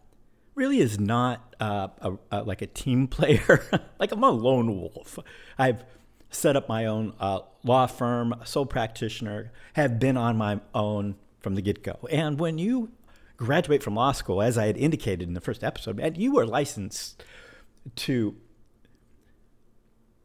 really 0.53 0.79
is 0.79 0.99
not 0.99 1.55
uh, 1.59 1.87
a, 1.99 2.13
a, 2.31 2.43
like 2.43 2.61
a 2.61 2.67
team 2.67 3.07
player. 3.09 3.63
like 3.99 4.11
I'm 4.11 4.23
a 4.23 4.29
lone 4.29 4.79
wolf. 4.79 5.19
I've 5.57 5.83
set 6.29 6.55
up 6.55 6.67
my 6.67 6.85
own 6.85 7.13
uh, 7.19 7.39
law 7.63 7.87
firm, 7.87 8.35
sole 8.43 8.65
practitioner, 8.65 9.51
have 9.73 9.99
been 9.99 10.17
on 10.17 10.37
my 10.37 10.59
own 10.73 11.15
from 11.39 11.55
the 11.55 11.61
get 11.61 11.83
go. 11.83 11.97
And 12.11 12.39
when 12.39 12.57
you 12.57 12.91
graduate 13.37 13.83
from 13.83 13.95
law 13.95 14.11
school, 14.11 14.41
as 14.41 14.57
I 14.57 14.67
had 14.67 14.77
indicated 14.77 15.27
in 15.27 15.33
the 15.33 15.41
first 15.41 15.63
episode, 15.63 16.17
you 16.17 16.37
are 16.39 16.45
licensed 16.45 17.23
to 17.95 18.35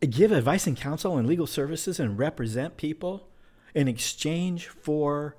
give 0.08 0.32
advice 0.32 0.66
and 0.66 0.76
counsel 0.76 1.18
and 1.18 1.28
legal 1.28 1.46
services 1.46 2.00
and 2.00 2.18
represent 2.18 2.76
people 2.76 3.28
in 3.75 3.89
exchange 3.89 4.69
for 4.69 5.37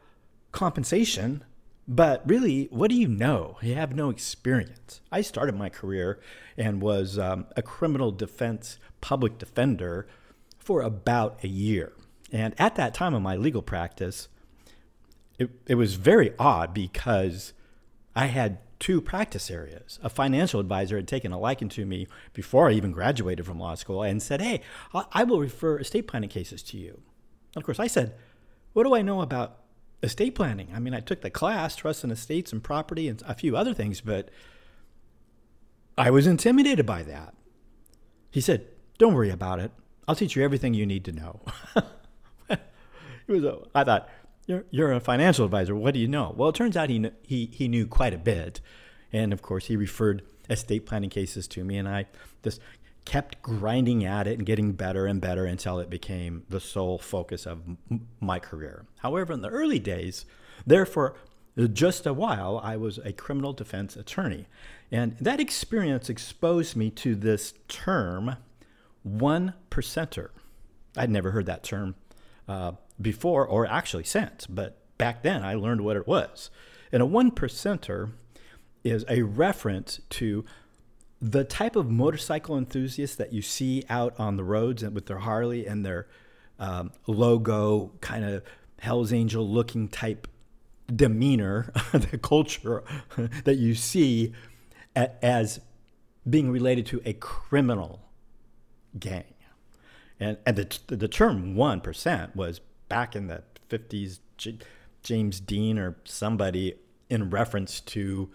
compensation. 0.52 1.44
But 1.88 2.22
really, 2.26 2.68
what 2.72 2.90
do 2.90 2.96
you 2.96 3.08
know? 3.08 3.58
You 3.62 3.76
have 3.76 3.96
no 3.96 4.10
experience. 4.10 5.02
I 5.12 5.22
started 5.22 5.56
my 5.56 5.70
career 5.70 6.20
and 6.58 6.82
was 6.82 7.18
um, 7.18 7.48
a 7.58 7.62
criminal 7.62 8.12
defense 8.12 8.78
public 9.02 9.38
defender 9.38 10.08
for 10.58 10.82
about 10.82 11.44
a 11.44 11.48
year. 11.48 11.94
And 12.32 12.54
at 12.58 12.76
that 12.76 12.94
time 12.94 13.14
of 13.14 13.22
my 13.22 13.36
legal 13.36 13.62
practice, 13.62 14.30
it, 15.38 15.50
it 15.68 15.76
was 15.76 15.96
very 15.96 16.34
odd 16.38 16.74
because 16.74 17.54
I 18.16 18.28
had 18.28 18.60
two 18.80 19.02
practice 19.02 19.52
areas. 19.52 20.00
A 20.04 20.10
financial 20.10 20.60
advisor 20.60 20.96
had 20.96 21.08
taken 21.08 21.32
a 21.32 21.40
liking 21.40 21.70
to 21.70 21.86
me 21.86 22.08
before 22.34 22.70
I 22.70 22.74
even 22.74 22.92
graduated 22.92 23.46
from 23.46 23.60
law 23.60 23.76
school 23.76 24.02
and 24.02 24.22
said, 24.22 24.42
Hey, 24.42 24.62
I 25.12 25.24
will 25.24 25.40
refer 25.40 25.80
estate 25.80 26.08
planning 26.08 26.30
cases 26.30 26.64
to 26.64 26.78
you. 26.78 27.02
Of 27.56 27.64
course, 27.64 27.80
I 27.80 27.88
said, 27.88 28.16
What 28.74 28.84
do 28.84 28.96
I 28.96 29.02
know 29.02 29.22
about 29.22 29.58
estate 30.04 30.36
planning? 30.36 30.70
I 30.74 30.80
mean, 30.80 30.94
I 30.94 31.00
took 31.00 31.22
the 31.22 31.30
class, 31.30 31.76
Trust 31.76 32.04
and 32.04 32.12
Estates 32.12 32.52
and 32.52 32.64
Property, 32.64 33.08
and 33.08 33.22
a 33.28 33.36
few 33.36 33.56
other 33.56 33.74
things, 33.74 34.02
but 34.02 34.30
I 35.98 36.10
was 36.10 36.28
intimidated 36.28 36.86
by 36.86 37.04
that. 37.04 37.34
He 38.32 38.42
said, 38.42 38.68
Don't 38.98 39.14
worry 39.14 39.30
about 39.30 39.60
it. 39.60 39.72
I'll 40.08 40.16
teach 40.16 40.36
you 40.36 40.44
everything 40.44 40.74
you 40.74 40.86
need 40.86 41.06
to 41.06 41.12
know. 41.12 41.42
he 42.50 43.32
was 43.32 43.44
a, 43.44 43.60
I 43.76 43.84
thought, 43.84 44.10
you're, 44.48 44.66
you're 44.72 44.92
a 44.92 45.00
financial 45.00 45.46
advisor. 45.46 45.76
What 45.76 45.94
do 45.94 46.00
you 46.00 46.08
know? 46.08 46.34
Well, 46.36 46.50
it 46.50 46.56
turns 46.56 46.76
out 46.76 46.90
he, 46.90 47.10
he, 47.24 47.46
he 47.46 47.68
knew 47.68 47.88
quite 47.88 48.14
a 48.14 48.18
bit. 48.18 48.60
And 49.14 49.32
of 49.34 49.42
course, 49.42 49.68
he 49.68 49.76
referred 49.76 50.24
estate 50.50 50.86
planning 50.86 51.10
cases 51.10 51.48
to 51.50 51.64
me, 51.64 51.78
and 51.78 51.88
I 51.88 52.08
just 52.44 52.60
kept 53.06 53.42
grinding 53.42 54.06
at 54.06 54.28
it 54.28 54.38
and 54.38 54.46
getting 54.46 54.74
better 54.74 55.06
and 55.06 55.20
better 55.20 55.46
until 55.46 55.80
it 55.80 55.90
became 55.90 56.44
the 56.50 56.60
sole 56.60 56.98
focus 56.98 57.46
of 57.46 57.62
m- 57.68 58.08
my 58.20 58.40
career. 58.40 58.86
However, 59.00 59.34
in 59.34 59.42
the 59.42 59.50
early 59.50 59.80
days, 59.80 60.26
therefore, 60.66 61.16
just 61.74 62.06
a 62.06 62.14
while, 62.14 62.60
I 62.64 62.78
was 62.78 62.98
a 63.00 63.12
criminal 63.12 63.54
defense 63.54 63.96
attorney. 63.96 64.48
And 64.92 65.18
that 65.20 65.40
experience 65.40 66.10
exposed 66.10 66.76
me 66.76 66.90
to 66.92 67.16
this 67.16 67.54
term, 67.68 68.38
one 69.04 69.54
percenter. 69.70 70.30
I'd 70.96 71.10
never 71.10 71.32
heard 71.32 71.46
that 71.48 71.64
term 71.64 71.96
uh, 72.48 72.74
before 73.00 73.46
or 73.46 73.66
actually 73.66 74.04
since, 74.04 74.46
but 74.48 74.78
back 74.98 75.24
then 75.24 75.44
I 75.44 75.56
learned 75.56 75.82
what 75.82 75.98
it 75.98 76.08
was. 76.08 76.50
And 76.92 77.02
a 77.02 77.06
one 77.06 77.32
percenter 77.32 78.12
is 78.84 79.06
a 79.10 79.22
reference 79.24 80.02
to 80.10 80.46
the 81.22 81.44
type 81.44 81.76
of 81.76 81.90
motorcycle 81.90 82.58
enthusiasts 82.58 83.16
that 83.18 83.32
you 83.32 83.42
see 83.42 83.84
out 83.90 84.20
on 84.20 84.38
the 84.38 84.44
roads 84.44 84.82
and 84.82 84.96
with 84.96 85.06
their 85.06 85.20
Harley 85.20 85.68
and 85.68 85.86
their 85.86 86.08
um, 86.60 86.92
logo, 87.06 87.92
kind 88.02 88.26
of 88.26 88.44
Hell's 88.80 89.14
Angel 89.14 89.48
looking 89.48 89.88
type 89.88 90.28
demeanor, 90.94 91.72
the 91.92 92.18
culture 92.18 92.84
that 93.44 93.58
you 93.58 93.76
see 93.76 94.34
as 94.96 95.60
being 96.28 96.52
related 96.52 96.86
to 96.88 97.02
a 97.06 97.14
criminal 97.14 98.02
gang. 99.00 99.24
And, 100.20 100.38
and 100.46 100.56
the, 100.56 100.80
the 100.88 101.08
term 101.08 101.56
1% 101.56 102.36
was 102.36 102.60
back 102.90 103.16
in 103.16 103.28
the 103.28 103.44
50s, 103.70 104.20
J- 104.38 104.60
James 105.04 105.40
Dean 105.40 105.78
or 105.80 105.98
somebody 106.04 106.76
in 107.10 107.30
reference 107.30 107.80
to 107.82 108.30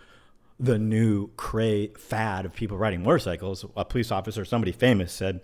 the 0.59 0.79
new 0.79 1.29
cray 1.37 1.89
fad 1.99 2.47
of 2.47 2.55
people 2.55 2.79
riding 2.79 3.03
motorcycles. 3.03 3.65
A 3.77 3.85
police 3.85 4.11
officer, 4.11 4.45
somebody 4.45 4.73
famous, 4.73 5.13
said 5.13 5.41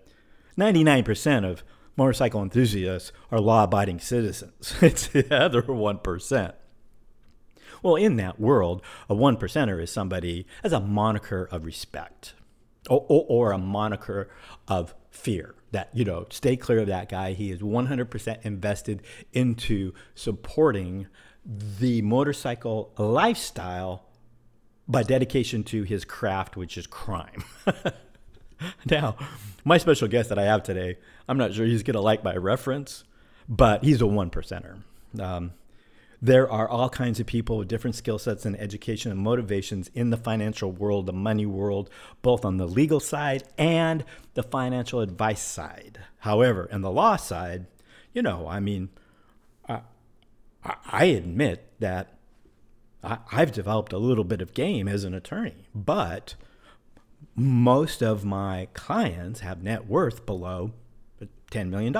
99% 0.58 1.50
of 1.50 1.62
motorcycle 1.96 2.42
enthusiasts 2.42 3.12
are 3.30 3.40
law 3.40 3.64
abiding 3.64 4.00
citizens. 4.00 4.74
It's 4.82 5.08
the 5.08 5.34
other 5.34 5.62
1%. 5.62 6.54
Well, 7.82 7.96
in 7.96 8.16
that 8.16 8.38
world, 8.38 8.82
a 9.08 9.14
one 9.14 9.36
percenter 9.36 9.82
is 9.82 9.90
somebody 9.90 10.46
as 10.62 10.72
a 10.72 10.80
moniker 10.80 11.48
of 11.50 11.66
respect 11.66 12.34
or, 12.88 13.04
or, 13.08 13.26
or, 13.28 13.52
a 13.52 13.58
moniker 13.58 14.28
of 14.68 14.94
fear 15.10 15.54
that, 15.72 15.88
you 15.92 16.04
know, 16.04 16.26
stay 16.30 16.56
clear 16.56 16.80
of 16.80 16.86
that 16.88 17.08
guy. 17.08 17.32
He 17.32 17.50
is 17.50 17.60
100% 17.60 18.44
invested 18.44 19.02
into 19.32 19.92
supporting 20.14 21.06
the 21.44 22.02
motorcycle 22.02 22.92
lifestyle 22.98 24.06
by 24.92 25.02
dedication 25.02 25.64
to 25.64 25.82
his 25.82 26.04
craft, 26.04 26.56
which 26.56 26.78
is 26.78 26.86
crime. 26.86 27.44
now, 28.90 29.16
my 29.64 29.78
special 29.78 30.08
guest 30.08 30.28
that 30.28 30.38
I 30.38 30.44
have 30.44 30.62
today, 30.62 30.98
I'm 31.28 31.38
not 31.38 31.54
sure 31.54 31.66
he's 31.66 31.82
going 31.82 31.94
to 31.94 32.00
like 32.00 32.22
my 32.22 32.36
reference, 32.36 33.04
but 33.48 33.82
he's 33.82 34.00
a 34.00 34.06
one 34.06 34.30
percenter. 34.30 34.82
Um, 35.18 35.52
there 36.24 36.48
are 36.48 36.68
all 36.68 36.88
kinds 36.88 37.18
of 37.18 37.26
people 37.26 37.58
with 37.58 37.66
different 37.66 37.96
skill 37.96 38.18
sets 38.18 38.46
and 38.46 38.56
education 38.60 39.10
and 39.10 39.20
motivations 39.20 39.90
in 39.92 40.10
the 40.10 40.16
financial 40.16 40.70
world, 40.70 41.06
the 41.06 41.12
money 41.12 41.46
world, 41.46 41.90
both 42.22 42.44
on 42.44 42.58
the 42.58 42.66
legal 42.66 43.00
side 43.00 43.42
and 43.58 44.04
the 44.34 44.44
financial 44.44 45.00
advice 45.00 45.42
side. 45.42 45.98
However, 46.18 46.68
in 46.70 46.82
the 46.82 46.92
law 46.92 47.16
side, 47.16 47.66
you 48.12 48.22
know, 48.22 48.46
I 48.46 48.60
mean, 48.60 48.90
I, 49.68 49.80
I 50.62 51.06
admit 51.06 51.66
that 51.80 52.18
I, 53.02 53.18
I've 53.30 53.52
developed 53.52 53.92
a 53.92 53.98
little 53.98 54.24
bit 54.24 54.42
of 54.42 54.54
game 54.54 54.88
as 54.88 55.04
an 55.04 55.14
attorney, 55.14 55.68
but 55.74 56.34
most 57.34 58.02
of 58.02 58.24
my 58.24 58.68
clients 58.74 59.40
have 59.40 59.62
net 59.62 59.86
worth 59.86 60.26
below 60.26 60.72
$10 61.50 61.68
million. 61.68 61.94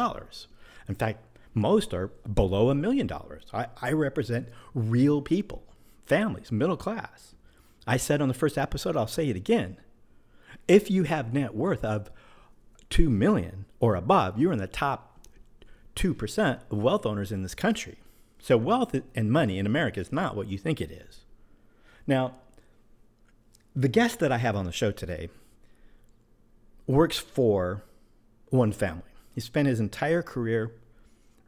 In 0.88 0.94
fact, 0.94 1.24
most 1.54 1.92
are 1.92 2.08
below 2.32 2.70
a 2.70 2.74
million 2.74 3.06
dollars. 3.06 3.44
I, 3.52 3.66
I 3.80 3.92
represent 3.92 4.48
real 4.74 5.20
people, 5.22 5.62
families, 6.06 6.50
middle 6.50 6.76
class. 6.76 7.34
I 7.86 7.96
said 7.96 8.22
on 8.22 8.28
the 8.28 8.34
first 8.34 8.56
episode, 8.56 8.96
I'll 8.96 9.06
say 9.06 9.28
it 9.28 9.36
again. 9.36 9.76
If 10.68 10.90
you 10.90 11.04
have 11.04 11.34
net 11.34 11.54
worth 11.54 11.84
of 11.84 12.10
2 12.90 13.10
million 13.10 13.64
or 13.80 13.94
above, 13.94 14.38
you're 14.38 14.52
in 14.52 14.58
the 14.58 14.66
top 14.66 15.18
2% 15.96 16.60
of 16.70 16.78
wealth 16.78 17.04
owners 17.04 17.32
in 17.32 17.42
this 17.42 17.54
country. 17.54 17.98
So 18.42 18.56
wealth 18.56 19.00
and 19.14 19.30
money 19.30 19.56
in 19.56 19.66
America 19.66 20.00
is 20.00 20.10
not 20.10 20.34
what 20.34 20.48
you 20.48 20.58
think 20.58 20.80
it 20.80 20.90
is. 20.90 21.20
Now, 22.08 22.32
the 23.74 23.86
guest 23.86 24.18
that 24.18 24.32
I 24.32 24.38
have 24.38 24.56
on 24.56 24.66
the 24.66 24.72
show 24.72 24.90
today 24.90 25.30
works 26.88 27.16
for 27.16 27.84
one 28.50 28.72
family. 28.72 29.04
He 29.32 29.40
spent 29.40 29.68
his 29.68 29.78
entire 29.78 30.22
career 30.22 30.72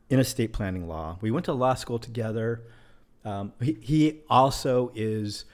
in 0.08 0.20
estate 0.20 0.52
planning 0.52 0.86
law. 0.86 1.18
We 1.20 1.32
went 1.32 1.46
to 1.46 1.52
law 1.52 1.74
school 1.74 1.98
together. 1.98 2.62
Um, 3.24 3.52
he, 3.60 3.76
he, 3.80 4.20
also 4.30 4.92
is 4.94 5.46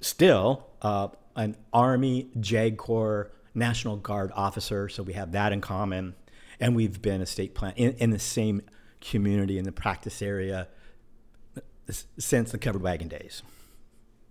still 0.00 0.68
uh, 0.82 1.08
an 1.34 1.56
Army 1.72 2.30
JAG 2.38 2.76
Corps 2.76 3.32
National 3.54 3.96
Guard 3.96 4.30
officer, 4.36 4.88
so 4.88 5.02
we 5.02 5.14
have 5.14 5.32
that 5.32 5.52
in 5.52 5.60
common. 5.60 6.14
And 6.60 6.76
we've 6.76 7.02
been 7.02 7.20
estate 7.20 7.56
plan 7.56 7.72
in, 7.74 7.94
in 7.94 8.10
the 8.10 8.18
same 8.20 8.62
community 9.00 9.58
in 9.58 9.64
the 9.64 9.72
practice 9.72 10.22
area 10.22 10.68
since 12.18 12.52
the 12.52 12.58
covered 12.58 12.82
wagon 12.82 13.08
days. 13.08 13.42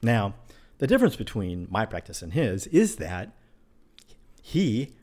Now, 0.01 0.35
the 0.77 0.87
difference 0.87 1.15
between 1.15 1.67
my 1.69 1.85
practice 1.85 2.21
and 2.21 2.33
his 2.33 2.67
is 2.67 2.97
that 2.97 3.33
he 4.41 4.95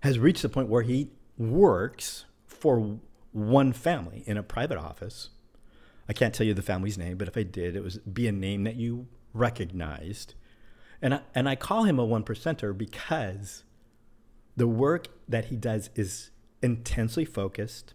has 0.00 0.18
reached 0.18 0.42
the 0.42 0.48
point 0.48 0.68
where 0.68 0.82
he 0.82 1.10
works 1.38 2.24
for 2.46 2.98
one 3.32 3.72
family 3.72 4.22
in 4.26 4.36
a 4.36 4.42
private 4.42 4.78
office. 4.78 5.30
I 6.08 6.12
can't 6.12 6.34
tell 6.34 6.46
you 6.46 6.54
the 6.54 6.62
family's 6.62 6.98
name, 6.98 7.16
but 7.16 7.28
if 7.28 7.36
I 7.36 7.42
did, 7.42 7.76
it 7.76 7.82
would 7.82 8.14
be 8.14 8.28
a 8.28 8.32
name 8.32 8.64
that 8.64 8.76
you 8.76 9.08
recognized. 9.32 10.34
And 11.02 11.14
I, 11.14 11.20
and 11.34 11.48
I 11.48 11.56
call 11.56 11.84
him 11.84 11.98
a 11.98 12.04
one 12.04 12.24
percenter 12.24 12.76
because 12.76 13.64
the 14.56 14.66
work 14.66 15.08
that 15.28 15.46
he 15.46 15.56
does 15.56 15.90
is 15.94 16.30
intensely 16.62 17.24
focused 17.24 17.94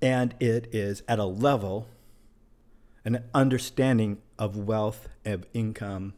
and 0.00 0.34
it 0.40 0.68
is 0.72 1.02
at 1.08 1.18
a 1.18 1.24
level, 1.24 1.86
an 3.04 3.24
understanding 3.34 4.18
of 4.38 4.56
wealth, 4.56 5.08
of 5.24 5.46
income, 5.52 6.14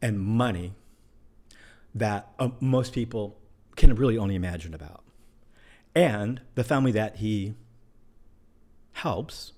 and 0.00 0.18
money 0.18 0.74
that 1.94 2.32
uh, 2.38 2.48
most 2.60 2.92
people 2.92 3.36
can 3.76 3.94
really 3.94 4.16
only 4.16 4.34
imagine 4.34 4.74
about. 4.74 5.04
And 5.94 6.40
the 6.54 6.64
family 6.64 6.92
that 6.92 7.16
he 7.16 7.54
helps, 8.92 9.52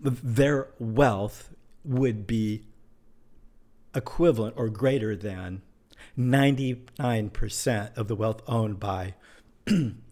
their 0.00 0.68
wealth 0.78 1.50
would 1.84 2.26
be 2.26 2.64
equivalent 3.94 4.54
or 4.56 4.68
greater 4.68 5.14
than 5.14 5.62
99% 6.18 7.96
of 7.96 8.08
the 8.08 8.16
wealth 8.16 8.42
owned 8.46 8.80
by 8.80 9.14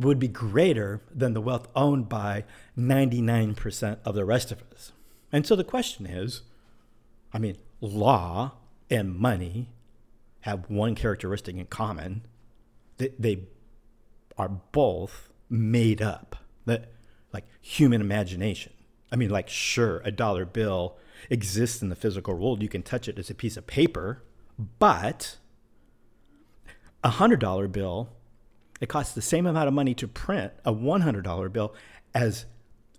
would 0.00 0.18
be 0.18 0.28
greater 0.28 1.00
than 1.14 1.34
the 1.34 1.40
wealth 1.40 1.68
owned 1.76 2.08
by 2.08 2.44
99% 2.78 3.98
of 4.04 4.14
the 4.14 4.24
rest 4.24 4.50
of 4.50 4.62
us. 4.72 4.92
And 5.30 5.46
so 5.46 5.54
the 5.54 5.64
question 5.64 6.06
is, 6.06 6.42
I 7.32 7.38
mean, 7.38 7.56
law 7.80 8.52
and 8.90 9.14
money 9.14 9.68
have 10.40 10.68
one 10.68 10.94
characteristic 10.94 11.56
in 11.56 11.66
common. 11.66 12.22
They, 12.96 13.12
they 13.18 13.42
are 14.38 14.48
both 14.48 15.30
made 15.48 16.00
up, 16.00 16.36
that 16.64 16.92
like 17.32 17.44
human 17.60 18.00
imagination. 18.00 18.72
I 19.12 19.16
mean, 19.16 19.30
like, 19.30 19.48
sure, 19.48 20.00
a 20.04 20.10
dollar 20.10 20.44
bill 20.44 20.96
exists 21.28 21.82
in 21.82 21.88
the 21.88 21.96
physical 21.96 22.34
world. 22.34 22.62
You 22.62 22.68
can 22.68 22.82
touch 22.82 23.08
it 23.08 23.18
as 23.18 23.28
a 23.28 23.34
piece 23.34 23.56
of 23.56 23.66
paper, 23.66 24.22
but 24.78 25.36
a 27.02 27.10
hundred 27.10 27.40
dollar 27.40 27.68
bill, 27.68 28.10
it 28.80 28.88
costs 28.88 29.14
the 29.14 29.22
same 29.22 29.46
amount 29.46 29.68
of 29.68 29.74
money 29.74 29.94
to 29.94 30.08
print 30.08 30.52
a 30.64 30.72
one 30.72 31.02
hundred 31.02 31.24
dollar 31.24 31.48
bill 31.48 31.74
as 32.14 32.46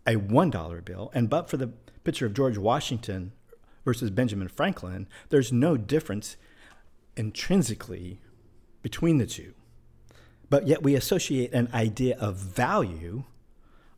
a 0.08 0.16
one 0.16 0.50
dollar 0.50 0.82
bill. 0.82 1.12
And 1.14 1.30
but 1.30 1.50
for 1.50 1.58
the 1.58 1.72
picture 2.04 2.26
of 2.26 2.34
George 2.34 2.58
Washington 2.58 3.32
versus 3.84 4.10
Benjamin 4.10 4.48
Franklin, 4.48 5.08
there's 5.30 5.52
no 5.52 5.78
difference 5.78 6.38
intrinsically 7.18 8.20
between 8.82 9.18
the 9.18 9.26
two. 9.26 9.54
But 10.50 10.68
yet 10.68 10.84
we 10.84 10.96
associate 10.96 11.54
an 11.54 11.70
idea 11.74 12.18
of 12.20 12.36
value, 12.36 13.24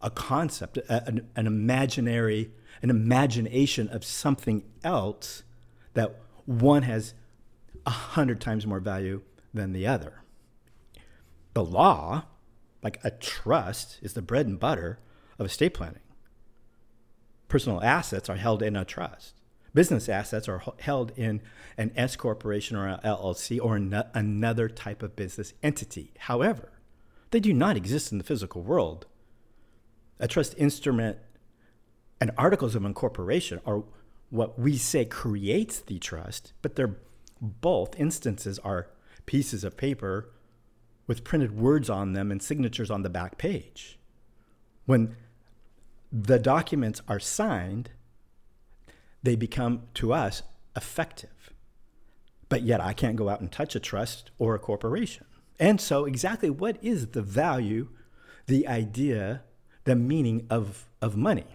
a 0.02 0.10
concept, 0.10 0.78
a, 0.78 1.08
an, 1.08 1.30
an 1.36 1.48
imaginary, 1.48 2.52
an 2.82 2.90
imagination 2.90 3.88
of 3.90 4.04
something 4.04 4.63
else 4.84 5.44
that 5.94 6.20
one 6.46 6.84
has 6.84 7.13
a 7.86 7.90
hundred 7.90 8.40
times 8.42 8.66
more 8.66 8.80
value 8.80 9.22
than 9.54 9.74
the 9.74 9.88
other. 9.88 10.23
The 11.53 11.63
law, 11.63 12.25
like 12.81 13.00
a 13.03 13.12
trust, 13.12 14.00
is 14.01 14.13
the 14.13 14.22
bread 14.22 14.48
and 14.48 14.60
butter 14.60 15.00
of 15.38 15.45
estate 15.45 15.74
planning. 15.74 16.00
Personal 17.48 17.83
assets 17.83 18.29
are 18.29 18.36
held 18.36 18.63
in 18.63 18.75
a 18.75 18.86
trust. 18.86 19.36
Business 19.74 20.07
assets 20.07 20.48
are 20.48 20.63
held 20.79 21.12
in 21.15 21.41
an 21.77 21.91
S 21.95 22.15
corporation 22.15 22.77
or 22.77 22.88
an 22.88 23.00
LLC 23.03 23.60
or 23.62 23.75
another 23.75 24.69
type 24.69 25.01
of 25.01 25.15
business 25.15 25.53
entity. 25.63 26.13
However, 26.17 26.72
they 27.31 27.39
do 27.39 27.53
not 27.53 27.77
exist 27.77 28.12
in 28.12 28.19
the 28.19 28.24
physical 28.24 28.62
world. 28.62 29.07
A 30.19 30.27
trust 30.27 30.53
instrument 30.57 31.17
and 32.22 32.31
articles 32.38 32.75
of 32.75 32.86
incorporation 32.86 33.60
are 33.65 33.83
what 34.29 34.57
we 34.57 34.77
say 34.77 35.05
creates 35.05 35.79
the 35.79 36.00
trust, 36.00 36.53
but 36.62 36.75
they're 36.75 36.98
both 37.41 38.00
instances 38.00 38.57
are 38.60 38.89
pieces 39.25 39.63
of 39.63 39.75
paper 39.75 40.29
with 41.13 41.24
printed 41.24 41.55
words 41.55 41.91
on 41.91 42.13
them 42.13 42.32
and 42.32 42.41
signatures 42.41 42.89
on 42.89 43.03
the 43.03 43.10
back 43.10 43.38
page. 43.38 44.00
When 44.88 45.15
the 46.12 46.39
documents 46.39 47.03
are 47.08 47.20
signed, 47.20 47.91
they 49.22 49.36
become 49.36 49.84
to 49.93 50.12
us 50.12 50.41
effective. 50.75 51.53
But 52.50 52.63
yet, 52.63 52.82
I 52.82 52.93
can't 52.93 53.15
go 53.15 53.29
out 53.29 53.41
and 53.41 53.51
touch 53.51 53.75
a 53.75 53.79
trust 53.79 54.32
or 54.39 54.55
a 54.55 54.60
corporation. 54.60 55.27
And 55.60 55.79
so, 55.79 56.05
exactly 56.05 56.50
what 56.50 56.77
is 56.82 57.05
the 57.10 57.22
value, 57.22 57.89
the 58.48 58.67
idea, 58.67 59.43
the 59.84 59.96
meaning 59.96 60.48
of, 60.50 60.89
of 61.00 61.15
money? 61.15 61.46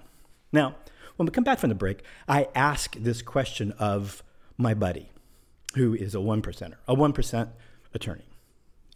Now, 0.53 0.77
when 1.17 1.27
we 1.27 1.33
come 1.33 1.43
back 1.43 1.59
from 1.59 1.71
the 1.71 1.75
break, 1.75 2.05
I 2.29 2.47
ask 2.55 2.95
this 2.95 3.23
question 3.23 3.73
of 3.73 4.23
my 4.57 4.75
buddy, 4.75 5.11
who 5.75 5.95
is 5.95 6.15
a 6.15 6.21
one 6.21 6.43
percenter, 6.43 6.77
a 6.87 6.95
1% 6.95 7.49
attorney. 7.93 8.28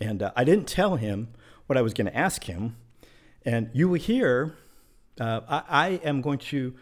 And 0.03 0.21
uh, 0.21 0.33
I 0.35 0.43
didn't 0.43 0.67
tell 0.67 0.97
him 0.97 1.29
what 1.67 1.79
I 1.79 1.83
was 1.83 1.95
going 1.95 2.07
to 2.07 2.17
ask 2.17 2.45
him. 2.45 2.77
And 3.45 3.71
you 3.73 3.89
will 3.89 4.01
hear, 4.01 4.57
uh, 5.21 5.41
I, 5.49 5.63
I 5.69 5.89
am 6.05 6.21
going 6.21 6.39
to 6.39 6.75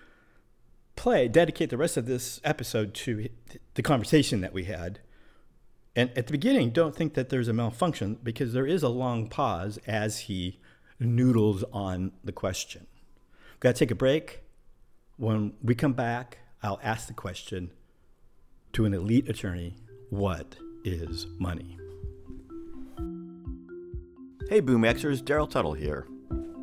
play, 0.96 1.28
dedicate 1.28 1.68
the 1.68 1.76
rest 1.76 1.98
of 1.98 2.06
this 2.06 2.40
episode 2.44 2.94
to 2.94 3.28
the 3.74 3.82
conversation 3.82 4.40
that 4.40 4.54
we 4.54 4.64
had. 4.64 5.00
And 5.94 6.10
at 6.16 6.28
the 6.28 6.32
beginning, 6.32 6.70
don't 6.70 6.96
think 6.96 7.12
that 7.14 7.28
there's 7.28 7.48
a 7.48 7.52
malfunction 7.52 8.18
because 8.22 8.54
there 8.54 8.66
is 8.66 8.82
a 8.82 8.88
long 8.88 9.28
pause 9.28 9.78
as 9.86 10.20
he 10.20 10.58
noodles 10.98 11.62
on 11.74 12.12
the 12.24 12.32
question. 12.32 12.86
We've 13.52 13.60
got 13.60 13.74
to 13.74 13.78
take 13.78 13.90
a 13.90 13.94
break. 13.94 14.44
When 15.18 15.52
we 15.62 15.74
come 15.74 15.92
back, 15.92 16.38
I'll 16.62 16.80
ask 16.82 17.06
the 17.06 17.12
question 17.12 17.70
to 18.72 18.86
an 18.86 18.94
elite 18.94 19.28
attorney 19.28 19.76
what 20.08 20.56
is 20.84 21.26
money? 21.38 21.79
Hey, 24.50 24.58
Boom 24.58 24.82
Xers, 24.82 25.22
Darol 25.22 25.48
Tuttle 25.48 25.74
here. 25.74 26.08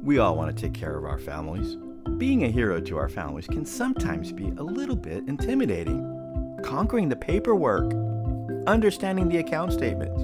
We 0.04 0.18
all 0.20 0.36
want 0.36 0.54
to 0.54 0.62
take 0.62 0.74
care 0.74 0.98
of 0.98 1.06
our 1.06 1.18
families. 1.18 1.78
Being 2.18 2.44
a 2.44 2.50
hero 2.50 2.82
to 2.82 2.98
our 2.98 3.08
families 3.08 3.48
can 3.48 3.66
sometimes 3.66 4.34
be 4.34 4.50
a 4.58 4.62
little 4.62 4.98
bit 4.98 5.24
intimidating. 5.30 6.60
Conquering 6.66 7.08
the 7.08 7.16
paperwork, 7.16 7.94
understanding 8.68 9.30
the 9.30 9.38
account 9.38 9.72
statements. 9.72 10.22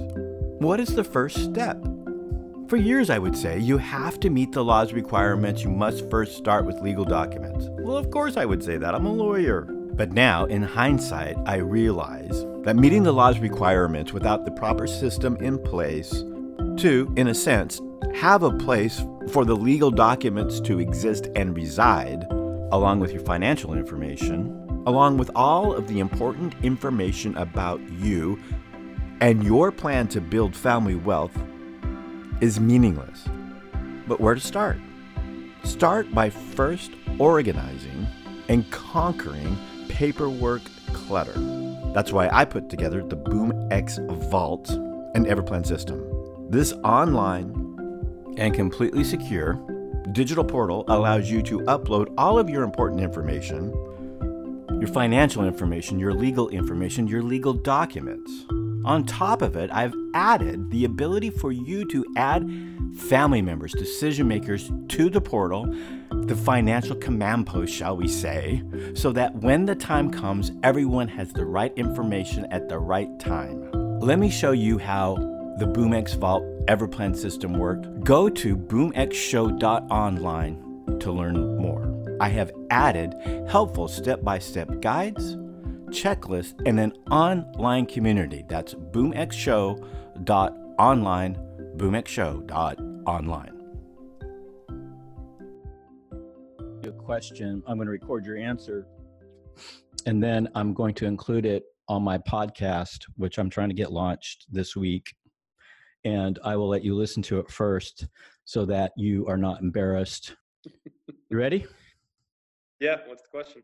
What 0.62 0.78
is 0.78 0.94
the 0.94 1.04
first 1.04 1.42
step? 1.42 1.82
For 2.68 2.76
years, 2.76 3.08
I 3.08 3.18
would 3.18 3.34
say, 3.34 3.58
you 3.58 3.78
have 3.78 4.20
to 4.20 4.28
meet 4.28 4.52
the 4.52 4.62
law's 4.62 4.92
requirements. 4.92 5.62
You 5.62 5.70
must 5.70 6.10
first 6.10 6.36
start 6.36 6.66
with 6.66 6.82
legal 6.82 7.06
documents. 7.06 7.68
Well, 7.78 7.96
of 7.96 8.10
course, 8.10 8.36
I 8.36 8.44
would 8.44 8.62
say 8.62 8.76
that. 8.76 8.94
I'm 8.94 9.06
a 9.06 9.10
lawyer. 9.10 9.62
But 9.62 10.12
now, 10.12 10.44
in 10.44 10.60
hindsight, 10.60 11.38
I 11.46 11.56
realize 11.56 12.44
that 12.64 12.76
meeting 12.76 13.04
the 13.04 13.12
law's 13.14 13.38
requirements 13.38 14.12
without 14.12 14.44
the 14.44 14.50
proper 14.50 14.86
system 14.86 15.36
in 15.36 15.58
place 15.58 16.24
to, 16.78 17.12
in 17.16 17.28
a 17.28 17.34
sense, 17.34 17.80
have 18.14 18.42
a 18.42 18.50
place 18.50 19.04
for 19.30 19.44
the 19.44 19.56
legal 19.56 19.90
documents 19.90 20.60
to 20.60 20.80
exist 20.80 21.28
and 21.34 21.56
reside, 21.56 22.24
along 22.72 23.00
with 23.00 23.12
your 23.12 23.22
financial 23.22 23.74
information, 23.74 24.82
along 24.86 25.16
with 25.16 25.30
all 25.34 25.72
of 25.72 25.88
the 25.88 26.00
important 26.00 26.54
information 26.62 27.36
about 27.36 27.80
you 27.92 28.38
and 29.20 29.42
your 29.44 29.72
plan 29.72 30.08
to 30.08 30.20
build 30.20 30.54
family 30.54 30.94
wealth 30.94 31.36
is 32.40 32.60
meaningless. 32.60 33.24
But 34.06 34.20
where 34.20 34.34
to 34.34 34.40
start? 34.40 34.78
Start 35.62 36.12
by 36.12 36.28
first 36.28 36.92
organizing 37.18 38.06
and 38.48 38.70
conquering 38.70 39.56
paperwork 39.88 40.62
clutter. 40.92 41.32
That's 41.94 42.12
why 42.12 42.28
I 42.30 42.44
put 42.44 42.68
together 42.68 43.02
the 43.02 43.16
BoomX 43.16 44.28
Vault 44.30 44.68
and 45.14 45.26
Everplan 45.26 45.64
system. 45.64 46.13
This 46.54 46.72
online 46.84 47.50
and 48.36 48.54
completely 48.54 49.02
secure 49.02 49.54
digital 50.12 50.44
portal 50.44 50.84
allows 50.86 51.28
you 51.28 51.42
to 51.42 51.58
upload 51.62 52.14
all 52.16 52.38
of 52.38 52.48
your 52.48 52.62
important 52.62 53.00
information, 53.00 53.72
your 54.78 54.86
financial 54.86 55.44
information, 55.44 55.98
your 55.98 56.14
legal 56.14 56.48
information, 56.50 57.08
your 57.08 57.24
legal 57.24 57.54
documents. 57.54 58.30
On 58.84 59.02
top 59.04 59.42
of 59.42 59.56
it, 59.56 59.68
I've 59.72 59.96
added 60.14 60.70
the 60.70 60.84
ability 60.84 61.30
for 61.30 61.50
you 61.50 61.88
to 61.88 62.06
add 62.16 62.48
family 62.98 63.42
members, 63.42 63.72
decision 63.72 64.28
makers 64.28 64.70
to 64.90 65.10
the 65.10 65.20
portal, 65.20 65.66
the 66.12 66.36
financial 66.36 66.94
command 66.94 67.48
post, 67.48 67.74
shall 67.74 67.96
we 67.96 68.06
say, 68.06 68.62
so 68.94 69.10
that 69.10 69.34
when 69.34 69.64
the 69.64 69.74
time 69.74 70.08
comes, 70.08 70.52
everyone 70.62 71.08
has 71.08 71.32
the 71.32 71.44
right 71.44 71.72
information 71.74 72.44
at 72.52 72.68
the 72.68 72.78
right 72.78 73.18
time. 73.18 73.72
Let 73.98 74.20
me 74.20 74.30
show 74.30 74.52
you 74.52 74.78
how 74.78 75.33
the 75.58 75.66
BoomX 75.66 76.16
Vault 76.16 76.44
Everplan 76.66 77.16
system 77.16 77.54
work, 77.54 77.82
Go 78.04 78.28
to 78.28 78.56
boomxshow.online 78.56 80.98
to 81.00 81.12
learn 81.12 81.56
more. 81.56 81.90
I 82.20 82.28
have 82.28 82.52
added 82.70 83.14
helpful 83.48 83.88
step 83.88 84.22
by 84.22 84.38
step 84.38 84.80
guides 84.80 85.36
checklists, 85.94 86.60
and 86.66 86.78
an 86.80 86.92
online 87.10 87.86
community. 87.86 88.44
That's 88.48 88.74
boomxshow.online, 88.74 91.38
boomxshow.online. 91.76 93.50
A 96.84 96.92
question, 96.92 97.62
I'm 97.66 97.78
going 97.78 97.86
to 97.86 97.92
record 97.92 98.26
your 98.26 98.36
answer, 98.36 98.86
and 100.04 100.22
then 100.22 100.46
I'm 100.54 100.74
going 100.74 100.92
to 100.94 101.06
include 101.06 101.46
it 101.46 101.62
on 101.88 102.02
my 102.02 102.18
podcast, 102.18 103.06
which 103.16 103.38
I'm 103.38 103.48
trying 103.48 103.70
to 103.70 103.74
get 103.74 103.90
launched 103.92 104.44
this 104.50 104.76
week. 104.76 105.14
And 106.04 106.38
I 106.44 106.56
will 106.56 106.68
let 106.68 106.84
you 106.84 106.94
listen 106.94 107.22
to 107.24 107.38
it 107.38 107.50
first 107.50 108.06
so 108.44 108.64
that 108.66 108.92
you 108.96 109.26
are 109.26 109.38
not 109.38 109.62
embarrassed. 109.62 110.36
You 111.30 111.38
ready? 111.38 111.66
Yeah, 112.80 112.98
what's 113.06 113.22
the 113.22 113.28
question? 113.28 113.62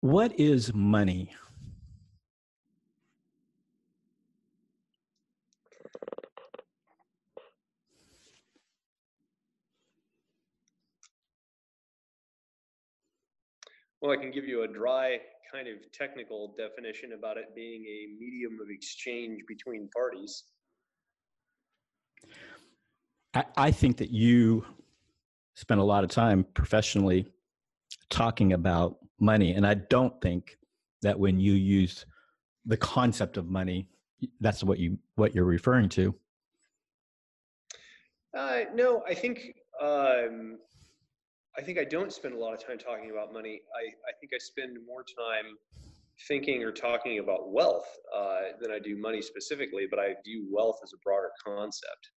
What 0.00 0.38
is 0.38 0.74
money? 0.74 1.30
Well, 14.00 14.10
I 14.10 14.16
can 14.16 14.32
give 14.32 14.46
you 14.46 14.64
a 14.64 14.68
dry 14.68 15.20
kind 15.52 15.68
of 15.68 15.74
technical 15.92 16.54
definition 16.56 17.12
about 17.12 17.36
it 17.36 17.54
being 17.54 17.84
a 17.84 18.06
medium 18.18 18.58
of 18.60 18.70
exchange 18.70 19.42
between 19.46 19.88
parties. 19.94 20.44
I, 23.34 23.44
I 23.56 23.70
think 23.70 23.98
that 23.98 24.10
you 24.10 24.64
spent 25.54 25.80
a 25.80 25.84
lot 25.84 26.04
of 26.04 26.10
time 26.10 26.44
professionally 26.54 27.26
talking 28.08 28.54
about 28.54 28.96
money. 29.20 29.52
And 29.52 29.66
I 29.66 29.74
don't 29.74 30.18
think 30.20 30.56
that 31.02 31.18
when 31.18 31.38
you 31.38 31.52
use 31.52 32.06
the 32.64 32.76
concept 32.76 33.36
of 33.36 33.48
money, 33.48 33.88
that's 34.40 34.62
what 34.62 34.78
you 34.78 34.98
what 35.16 35.34
you're 35.34 35.44
referring 35.44 35.88
to. 35.90 36.14
Uh, 38.36 38.60
no, 38.74 39.02
I 39.06 39.14
think 39.14 39.54
um, 39.82 40.58
I 41.56 41.60
think 41.60 41.78
I 41.78 41.84
don't 41.84 42.12
spend 42.12 42.34
a 42.34 42.38
lot 42.38 42.54
of 42.54 42.64
time 42.64 42.78
talking 42.78 43.10
about 43.10 43.32
money. 43.32 43.60
I, 43.76 43.88
I 44.08 44.12
think 44.18 44.32
I 44.34 44.38
spend 44.38 44.78
more 44.86 45.04
time 45.04 45.56
thinking 46.26 46.62
or 46.62 46.72
talking 46.72 47.18
about 47.18 47.52
wealth 47.52 47.88
uh, 48.14 48.56
than 48.60 48.70
I 48.70 48.78
do 48.78 48.96
money 48.96 49.20
specifically, 49.20 49.86
but 49.90 49.98
I 49.98 50.14
view 50.24 50.46
wealth 50.50 50.78
as 50.82 50.92
a 50.94 50.98
broader 51.04 51.30
concept. 51.44 52.10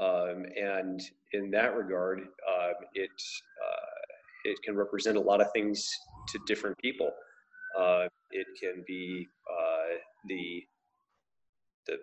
Um, 0.00 0.44
and 0.60 1.00
in 1.32 1.50
that 1.52 1.76
regard, 1.76 2.20
uh, 2.20 2.72
it 2.94 3.10
uh, 3.10 3.96
it 4.44 4.58
can 4.64 4.76
represent 4.76 5.16
a 5.16 5.20
lot 5.20 5.40
of 5.40 5.50
things 5.52 5.88
to 6.28 6.38
different 6.46 6.76
people. 6.78 7.10
Uh, 7.78 8.06
it 8.30 8.46
can 8.60 8.84
be 8.86 9.26
uh, 9.50 9.96
the 10.28 10.62
the 11.86 11.96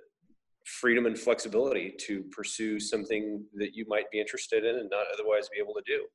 freedom 0.66 1.06
and 1.06 1.20
flexibility 1.20 1.94
to 2.08 2.24
pursue 2.32 2.80
something 2.80 3.44
that 3.56 3.76
you 3.76 3.86
might 3.88 4.10
be 4.12 4.20
interested 4.20 4.64
in 4.64 4.78
and 4.78 4.90
not 4.90 5.06
otherwise 5.14 5.50
be 5.50 5.60
able 5.62 5.74
to 5.74 5.84
do. 5.86 6.06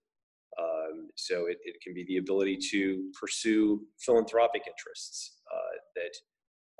Um, 0.59 1.09
so 1.15 1.47
it, 1.47 1.59
it 1.65 1.77
can 1.83 1.95
be 1.95 2.05
the 2.09 2.17
ability 2.17 2.59
to 2.71 3.11
pursue 3.19 3.83
philanthropic 3.99 4.63
interests 4.67 5.39
uh, 5.53 5.79
that 5.97 6.15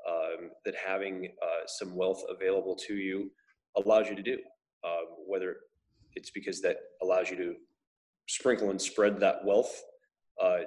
um, 0.09 0.51
that 0.65 0.75
having 0.75 1.29
uh, 1.41 1.67
some 1.67 1.95
wealth 1.95 2.23
available 2.29 2.75
to 2.87 2.95
you 2.95 3.29
allows 3.77 4.09
you 4.09 4.15
to 4.15 4.23
do. 4.23 4.37
Um, 4.83 5.07
whether 5.27 5.57
it's 6.15 6.31
because 6.31 6.61
that 6.61 6.77
allows 7.01 7.29
you 7.29 7.35
to 7.37 7.55
sprinkle 8.27 8.69
and 8.69 8.81
spread 8.81 9.19
that 9.19 9.43
wealth 9.43 9.83
uh, 10.41 10.59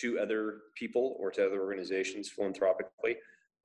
to 0.00 0.18
other 0.18 0.60
people 0.74 1.16
or 1.20 1.30
to 1.30 1.44
other 1.44 1.60
organizations 1.60 2.30
philanthropically, 2.30 3.16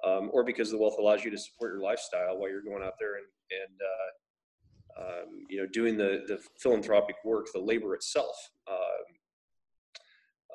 um, 0.05 0.29
or 0.33 0.43
because 0.43 0.71
the 0.71 0.77
wealth 0.77 0.95
allows 0.99 1.23
you 1.23 1.31
to 1.31 1.37
support 1.37 1.73
your 1.73 1.81
lifestyle 1.81 2.37
while 2.37 2.49
you're 2.49 2.61
going 2.61 2.83
out 2.83 2.95
there 2.99 3.15
and, 3.15 3.25
and 3.51 3.79
uh, 3.81 4.09
um, 4.99 5.45
you 5.49 5.59
know 5.59 5.67
doing 5.71 5.97
the 5.97 6.23
the 6.27 6.39
philanthropic 6.59 7.15
work, 7.23 7.47
the 7.53 7.59
labor 7.59 7.93
itself. 7.93 8.35
Um, 8.69 9.05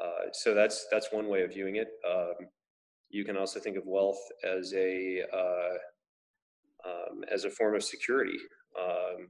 uh, 0.02 0.30
so 0.32 0.54
that's 0.54 0.86
that's 0.90 1.12
one 1.12 1.28
way 1.28 1.42
of 1.42 1.52
viewing 1.52 1.76
it. 1.76 1.88
Um, 2.08 2.48
you 3.10 3.24
can 3.24 3.36
also 3.36 3.60
think 3.60 3.76
of 3.76 3.84
wealth 3.86 4.20
as 4.44 4.72
a 4.74 5.22
uh, 5.32 6.88
um, 6.88 7.24
as 7.32 7.44
a 7.44 7.50
form 7.50 7.74
of 7.74 7.84
security. 7.84 8.38
Um, 8.78 9.28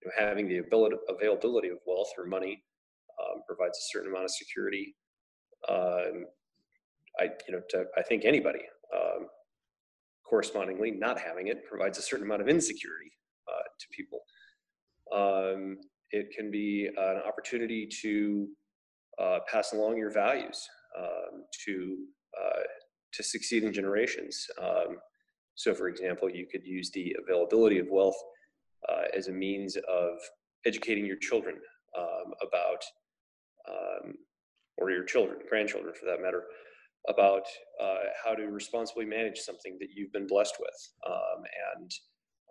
you 0.00 0.08
know, 0.08 0.12
having 0.18 0.48
the 0.48 0.58
ability, 0.58 0.96
availability 1.08 1.68
of 1.68 1.78
wealth 1.86 2.10
or 2.18 2.26
money 2.26 2.64
um, 3.20 3.42
provides 3.46 3.78
a 3.78 3.86
certain 3.92 4.10
amount 4.10 4.24
of 4.24 4.30
security. 4.30 4.96
I, 7.20 7.24
you 7.46 7.54
know, 7.54 7.60
to, 7.70 7.84
I 7.96 8.02
think 8.02 8.24
anybody. 8.24 8.60
Correspondingly, 10.24 10.90
not 10.90 11.20
having 11.20 11.48
it 11.48 11.62
provides 11.68 11.98
a 11.98 12.02
certain 12.02 12.24
amount 12.24 12.40
of 12.40 12.48
insecurity 12.48 13.12
to 13.82 13.96
people. 13.96 14.20
Um, 15.14 15.78
it 16.10 16.30
can 16.36 16.50
be 16.50 16.88
an 16.96 17.22
opportunity 17.26 17.88
to 18.02 18.48
uh, 19.20 19.38
pass 19.50 19.72
along 19.72 19.96
your 19.96 20.10
values 20.10 20.66
um, 20.98 21.44
to 21.66 21.98
uh, 22.38 22.62
to 23.12 23.22
succeeding 23.22 23.72
generations. 23.72 24.46
Um, 24.60 24.96
so, 25.54 25.74
for 25.74 25.88
example, 25.88 26.30
you 26.30 26.46
could 26.50 26.64
use 26.64 26.90
the 26.90 27.14
availability 27.22 27.78
of 27.78 27.88
wealth 27.90 28.16
uh, 28.88 29.02
as 29.16 29.28
a 29.28 29.32
means 29.32 29.76
of 29.76 30.18
educating 30.64 31.04
your 31.04 31.18
children 31.18 31.56
um, 31.98 32.32
about, 32.40 32.82
um, 33.68 34.14
or 34.78 34.90
your 34.90 35.04
children, 35.04 35.40
grandchildren 35.48 35.92
for 35.98 36.06
that 36.06 36.22
matter, 36.22 36.44
about 37.08 37.44
uh, 37.82 38.04
how 38.24 38.34
to 38.34 38.44
responsibly 38.44 39.04
manage 39.04 39.38
something 39.38 39.76
that 39.80 39.88
you've 39.94 40.12
been 40.12 40.26
blessed 40.26 40.56
with 40.58 40.88
um, 41.06 41.42
and 41.76 41.90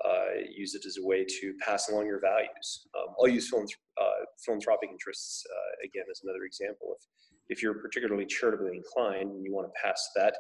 uh, 0.06 0.42
use 0.56 0.74
it 0.76 0.86
as 0.86 0.98
a 0.98 1.06
way 1.06 1.26
to 1.26 1.54
pass 1.66 1.90
along 1.90 2.06
your 2.06 2.20
values. 2.20 2.88
Um, 2.98 3.14
I'll 3.20 3.28
use 3.28 3.52
uh, 3.54 4.04
philanthropic 4.44 4.90
interests 4.90 5.44
uh, 5.50 5.86
again 5.86 6.06
as 6.10 6.22
another 6.24 6.44
example. 6.44 6.96
If, 6.98 7.58
if 7.58 7.64
you're 7.64 7.76
particularly 7.76 8.26
charitably 8.26 8.78
inclined 8.78 9.32
and 9.32 9.44
you 9.46 9.54
want 9.54 9.68
to 9.68 9.82
pass 9.82 10.02
that 10.16 10.36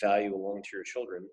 value 0.00 0.34
along 0.34 0.62
to 0.62 0.70
your 0.72 0.84
children, 0.84 1.26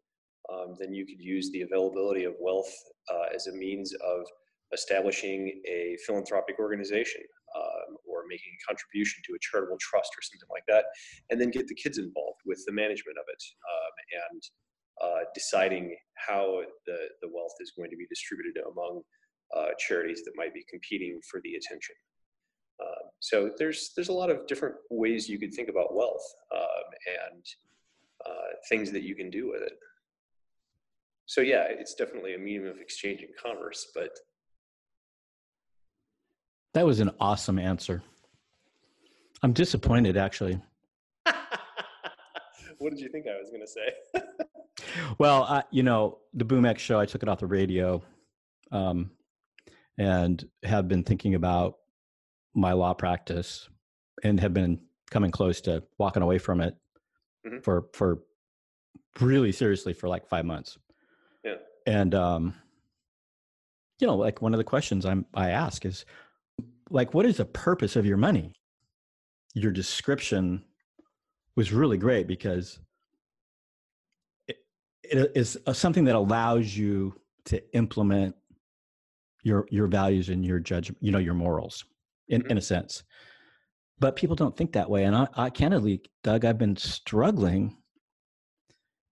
um, 0.51 0.75
then 0.79 0.93
you 0.93 1.05
could 1.05 1.19
use 1.19 1.51
the 1.51 1.61
availability 1.61 2.25
of 2.25 2.33
wealth 2.39 2.71
uh, 3.11 3.33
as 3.33 3.47
a 3.47 3.53
means 3.53 3.93
of 3.93 4.25
establishing 4.73 5.61
a 5.67 5.97
philanthropic 6.05 6.57
organization 6.59 7.21
um, 7.55 7.97
or 8.07 8.23
making 8.29 8.51
a 8.55 8.65
contribution 8.67 9.21
to 9.25 9.33
a 9.33 9.39
charitable 9.41 9.77
trust 9.79 10.11
or 10.17 10.21
something 10.21 10.47
like 10.49 10.63
that, 10.67 10.85
and 11.29 11.39
then 11.39 11.51
get 11.51 11.67
the 11.67 11.75
kids 11.75 11.97
involved 11.97 12.39
with 12.45 12.63
the 12.65 12.71
management 12.71 13.17
of 13.17 13.25
it 13.27 13.43
um, 13.67 13.93
and 14.31 14.41
uh, 15.01 15.23
deciding 15.33 15.95
how 16.15 16.61
the, 16.85 16.97
the 17.21 17.29
wealth 17.33 17.53
is 17.59 17.71
going 17.77 17.89
to 17.89 17.97
be 17.97 18.05
distributed 18.07 18.61
among 18.71 19.01
uh, 19.55 19.69
charities 19.79 20.23
that 20.23 20.33
might 20.35 20.53
be 20.53 20.65
competing 20.69 21.19
for 21.29 21.41
the 21.43 21.55
attention. 21.55 21.95
Uh, 22.81 23.07
so 23.19 23.51
there's 23.57 23.91
there's 23.95 24.09
a 24.09 24.13
lot 24.13 24.29
of 24.29 24.47
different 24.47 24.75
ways 24.89 25.29
you 25.29 25.37
could 25.37 25.53
think 25.53 25.69
about 25.69 25.93
wealth 25.93 26.23
um, 26.55 26.87
and 27.31 27.45
uh, 28.25 28.55
things 28.69 28.91
that 28.91 29.03
you 29.03 29.15
can 29.15 29.29
do 29.29 29.49
with 29.51 29.61
it. 29.61 29.73
So 31.25 31.41
yeah, 31.41 31.65
it's 31.69 31.93
definitely 31.93 32.35
a 32.35 32.39
medium 32.39 32.67
of 32.67 32.77
exchange 32.79 33.21
and 33.21 33.29
commerce, 33.41 33.87
but 33.93 34.11
that 36.73 36.85
was 36.85 36.99
an 36.99 37.11
awesome 37.19 37.59
answer. 37.59 38.01
I'm 39.43 39.53
disappointed 39.53 40.17
actually. 40.17 40.59
What 42.81 42.91
did 42.91 42.99
you 42.99 43.09
think 43.09 43.27
I 43.27 43.39
was 43.39 43.49
going 43.49 43.61
to 43.61 43.67
say? 43.67 44.23
well, 45.19 45.43
I, 45.43 45.63
you 45.71 45.83
know, 45.83 46.17
the 46.33 46.45
Boom 46.45 46.65
X 46.65 46.81
show, 46.81 46.99
I 46.99 47.05
took 47.05 47.23
it 47.23 47.29
off 47.29 47.39
the 47.39 47.47
radio 47.47 48.01
um, 48.71 49.11
and 49.97 50.43
have 50.63 50.87
been 50.87 51.03
thinking 51.03 51.35
about 51.35 51.75
my 52.53 52.73
law 52.73 52.93
practice 52.93 53.69
and 54.23 54.39
have 54.39 54.53
been 54.53 54.79
coming 55.09 55.31
close 55.31 55.61
to 55.61 55.83
walking 55.97 56.23
away 56.23 56.37
from 56.37 56.61
it 56.61 56.75
mm-hmm. 57.45 57.59
for 57.59 57.85
for 57.93 58.23
really 59.19 59.51
seriously 59.51 59.93
for 59.93 60.07
like 60.07 60.27
five 60.27 60.45
months. 60.45 60.77
Yeah. 61.43 61.55
And 61.85 62.15
um, 62.15 62.55
you 63.99 64.07
know, 64.07 64.15
like 64.15 64.41
one 64.41 64.53
of 64.53 64.57
the 64.57 64.63
questions 64.63 65.05
I'm 65.05 65.25
I 65.33 65.51
ask 65.51 65.85
is 65.85 66.05
like, 66.89 67.13
what 67.13 67.25
is 67.25 67.37
the 67.37 67.45
purpose 67.45 67.95
of 67.95 68.05
your 68.05 68.17
money? 68.17 68.53
Your 69.53 69.71
description 69.71 70.63
was 71.55 71.71
really 71.71 71.97
great 71.97 72.27
because 72.27 72.79
it, 74.47 74.57
it 75.03 75.31
is 75.35 75.57
something 75.73 76.05
that 76.05 76.15
allows 76.15 76.75
you 76.75 77.13
to 77.45 77.61
implement 77.75 78.35
your 79.43 79.67
your 79.71 79.87
values 79.87 80.29
and 80.29 80.45
your 80.45 80.59
judgment, 80.59 80.97
you 81.01 81.11
know, 81.11 81.17
your 81.17 81.33
morals 81.33 81.85
in, 82.29 82.41
mm-hmm. 82.41 82.51
in 82.51 82.57
a 82.57 82.61
sense 82.61 83.03
but 84.01 84.15
people 84.15 84.35
don't 84.35 84.57
think 84.57 84.73
that 84.73 84.89
way. 84.89 85.05
And 85.05 85.15
I, 85.15 85.27
I 85.35 85.49
candidly, 85.51 86.01
Doug, 86.23 86.43
I've 86.43 86.57
been 86.57 86.75
struggling 86.75 87.77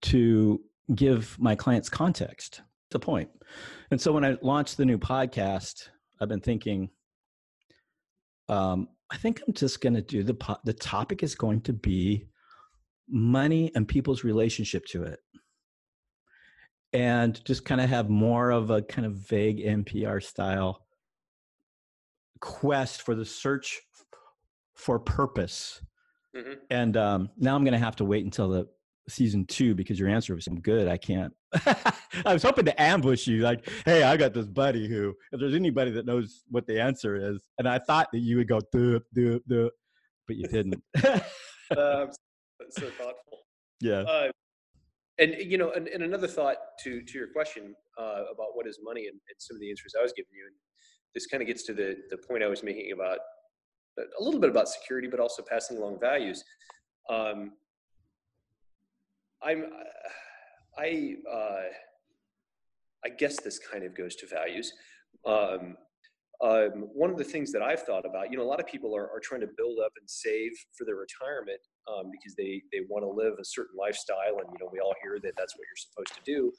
to 0.02 0.60
give 0.96 1.38
my 1.40 1.56
clients 1.56 1.90
context. 1.90 2.62
The 2.90 3.00
point. 3.00 3.30
And 3.92 4.02
so 4.02 4.12
when 4.12 4.26
I 4.26 4.36
launched 4.42 4.78
the 4.78 4.86
new 4.86 4.98
podcast, 4.98 5.90
I've 6.20 6.28
been 6.28 6.42
thinking, 6.42 6.90
um, 8.50 8.88
I 9.12 9.18
think 9.18 9.44
I'm 9.46 9.54
just 9.54 9.80
going 9.80 9.94
to 9.94 10.02
do 10.02 10.24
the 10.24 10.34
po- 10.34 10.58
the 10.66 10.74
topic 10.74 11.22
is 11.22 11.36
going 11.36 11.62
to 11.62 11.74
be 11.74 12.26
money 13.10 13.72
and 13.76 13.88
people's 13.88 14.24
relationship 14.24 14.86
to 14.88 15.04
it, 15.04 15.20
and 16.94 17.44
just 17.46 17.66
kind 17.66 17.82
of 17.82 17.90
have 17.90 18.10
more 18.10 18.52
of 18.52 18.70
a 18.70 18.82
kind 18.82 19.06
of 19.06 19.14
vague 19.14 19.60
NPR 19.60 20.24
style 20.24 20.86
quest 22.40 23.02
for 23.02 23.16
the 23.16 23.26
search 23.26 23.82
for 24.76 25.00
purpose. 25.00 25.82
Mm-hmm. 26.36 26.54
And 26.70 26.98
um, 26.98 27.30
now 27.38 27.56
I'm 27.56 27.64
going 27.64 27.74
to 27.74 27.80
have 27.80 27.96
to 27.98 28.06
wait 28.06 28.24
until 28.24 28.50
the 28.50 28.68
season 29.10 29.46
two 29.46 29.76
because 29.76 30.00
your 30.00 30.10
answer 30.10 30.36
was 30.36 30.46
some 30.46 30.60
good. 30.60 30.88
I 30.88 30.98
can't. 30.98 31.34
I 31.66 32.34
was 32.34 32.44
hoping 32.44 32.66
to 32.66 32.82
ambush 32.82 33.28
you, 33.28 33.42
like, 33.42 33.68
"Hey, 33.86 34.04
I 34.04 34.16
got 34.18 34.34
this 34.34 34.46
buddy 34.46 34.88
who, 34.88 35.16
if 35.32 35.40
there's 35.40 35.56
anybody 35.56 35.92
that 35.92 36.06
knows 36.06 36.44
what 36.50 36.68
the 36.68 36.80
answer 36.80 37.16
is," 37.16 37.50
and 37.58 37.68
I 37.68 37.80
thought 37.80 38.10
that 38.14 38.20
you 38.20 38.38
would 38.38 38.48
go, 38.48 38.60
"Do 38.72 39.02
do 39.14 39.42
do," 39.48 39.72
but 40.28 40.36
you 40.36 40.48
didn't. 40.48 40.84
um, 41.78 42.12
so 42.72 42.90
thoughtful. 42.90 43.40
Yeah. 43.82 44.02
Uh, 44.02 44.32
and 45.18 45.36
you 45.40 45.58
know, 45.58 45.72
and, 45.72 45.88
and, 45.88 46.04
another 46.04 46.28
thought 46.28 46.58
to 46.84 47.02
to 47.02 47.18
your 47.18 47.28
question 47.28 47.76
uh, 48.00 48.24
about 48.34 48.56
what 48.56 48.68
is 48.68 48.80
money, 48.82 49.08
and, 49.08 49.14
and, 49.14 49.36
some 49.38 49.56
of 49.56 49.62
the 49.62 49.70
answers 49.70 49.94
I 50.00 50.02
was 50.02 50.14
giving 50.16 50.32
you, 50.32 50.46
and 50.48 50.56
this 51.14 51.26
kind 51.28 51.42
of 51.42 51.48
gets 51.48 51.64
to 51.64 51.74
the 51.74 51.98
the 52.10 52.18
point 52.18 52.44
I 52.44 52.48
was 52.48 52.64
making 52.64 52.94
about 52.94 53.20
a 53.98 54.24
little 54.24 54.40
bit 54.40 54.50
about 54.50 54.70
security, 54.70 55.08
but 55.08 55.20
also 55.20 55.44
passing 55.44 55.78
along 55.78 56.00
values. 56.00 56.44
Um, 57.10 57.52
I'm, 59.42 59.66
I, 60.78 61.16
uh, 61.32 61.62
I 63.06 63.10
guess 63.18 63.40
this 63.42 63.60
kind 63.60 63.84
of 63.84 63.96
goes 63.96 64.16
to 64.18 64.28
values. 64.28 64.72
Um, 65.26 65.76
um, 66.42 66.88
one 66.94 67.10
of 67.10 67.18
the 67.18 67.24
things 67.24 67.52
that 67.52 67.62
I've 67.62 67.82
thought 67.82 68.06
about, 68.06 68.32
you 68.32 68.38
know, 68.38 68.44
a 68.44 68.48
lot 68.48 68.60
of 68.60 68.68
people 68.68 68.96
are, 68.96 69.10
are 69.12 69.20
trying 69.22 69.42
to 69.42 69.50
build 69.58 69.80
up 69.84 69.92
and 70.00 70.10
save 70.10 70.52
for 70.78 70.86
their 70.86 70.96
retirement 70.96 71.60
um, 71.90 72.12
because 72.12 72.36
they 72.36 72.62
they 72.72 72.82
want 72.90 73.04
to 73.04 73.10
live 73.10 73.34
a 73.40 73.46
certain 73.46 73.78
lifestyle, 73.78 74.38
and 74.40 74.48
you 74.54 74.60
know, 74.60 74.70
we 74.72 74.80
all 74.80 74.94
hear 75.02 75.20
that 75.22 75.34
that's 75.38 75.56
what 75.56 75.66
you're 75.66 75.76
supposed 75.76 76.14
to 76.14 76.22
do, 76.26 76.54